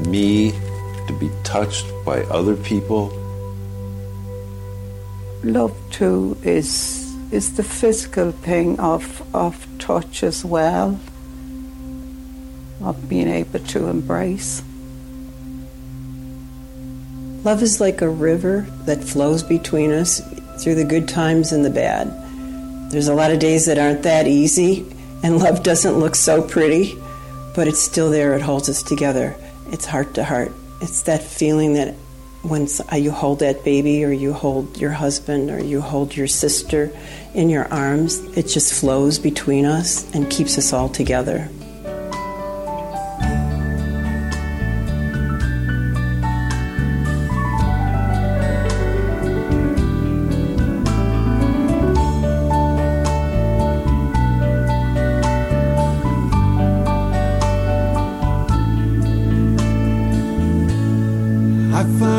me 0.09 0.53
to 1.07 1.17
be 1.21 1.31
touched 1.45 1.87
by 2.05 2.23
other 2.25 2.57
people. 2.57 3.13
Love 5.45 5.77
too 5.91 6.37
is 6.43 7.05
is 7.31 7.57
the 7.57 7.63
physical 7.63 8.33
thing 8.33 8.81
of 8.81 9.23
of 9.35 9.55
touch 9.79 10.23
as 10.23 10.43
well, 10.45 10.99
of 12.81 13.09
being 13.09 13.29
able 13.29 13.61
to 13.61 13.89
embrace. 13.89 14.63
Love 17.45 17.63
is 17.63 17.79
like 17.79 18.01
a 18.01 18.09
river 18.09 18.67
that 18.87 19.05
flows 19.05 19.43
between 19.43 19.93
us 19.93 20.21
through 20.63 20.75
the 20.75 20.85
good 20.85 21.07
times 21.07 21.53
and 21.53 21.63
the 21.63 21.69
bad. 21.69 22.11
There's 22.91 23.09
a 23.09 23.15
lot 23.15 23.33
of 23.33 23.39
days 23.39 23.67
that 23.67 23.79
aren't 23.79 24.05
that 24.05 24.27
easy, 24.27 24.87
and 25.23 25.39
love 25.39 25.63
doesn't 25.63 25.99
look 25.99 26.15
so 26.15 26.41
pretty, 26.41 26.99
but 27.55 27.69
it's 27.69 27.83
still 27.83 28.11
there. 28.11 28.35
It 28.35 28.41
holds 28.41 28.71
us 28.71 28.83
together. 28.83 29.37
It's 29.71 29.85
heart 29.85 30.15
to 30.15 30.25
heart. 30.25 30.53
It's 30.81 31.03
that 31.03 31.23
feeling 31.23 31.75
that 31.75 31.95
when 32.45 32.67
uh, 32.91 32.97
you 32.97 33.11
hold 33.11 33.41
that 33.41 33.63
baby, 33.63 34.03
or 34.05 34.13
you 34.13 34.33
hold 34.33 34.79
your 34.79 34.93
husband, 34.93 35.51
or 35.51 35.63
you 35.63 35.83
hold 35.83 36.17
your 36.17 36.27
sister 36.27 36.91
in 37.35 37.51
your 37.51 37.67
arms, 37.67 38.21
it 38.39 38.47
just 38.47 38.73
flows 38.73 39.19
between 39.19 39.67
us 39.67 40.11
and 40.15 40.31
keeps 40.31 40.57
us 40.57 40.73
all 40.73 40.89
together. 40.89 41.51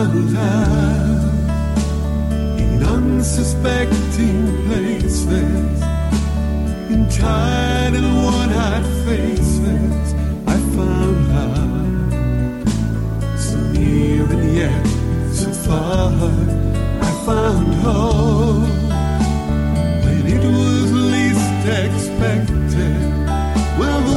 Mother 0.05 1.19
in 2.59 2.83
unsuspecting 2.83 4.67
places, 4.67 5.81
in 6.91 7.09
tired 7.09 7.95
and 7.95 8.15
worn-out 8.15 8.85
faces, 9.05 10.13
I 10.45 10.57
found 10.75 11.17
love. 11.33 12.13
So 13.39 13.57
near 13.71 14.25
and 14.25 14.55
yet 14.55 14.85
so 15.33 15.51
far, 15.51 16.11
I 17.01 17.11
found 17.25 17.73
hope 17.85 18.69
when 20.03 20.23
it 20.27 20.43
was 20.45 20.91
least 20.91 21.65
expected. 21.81 23.01
Well. 23.79 24.14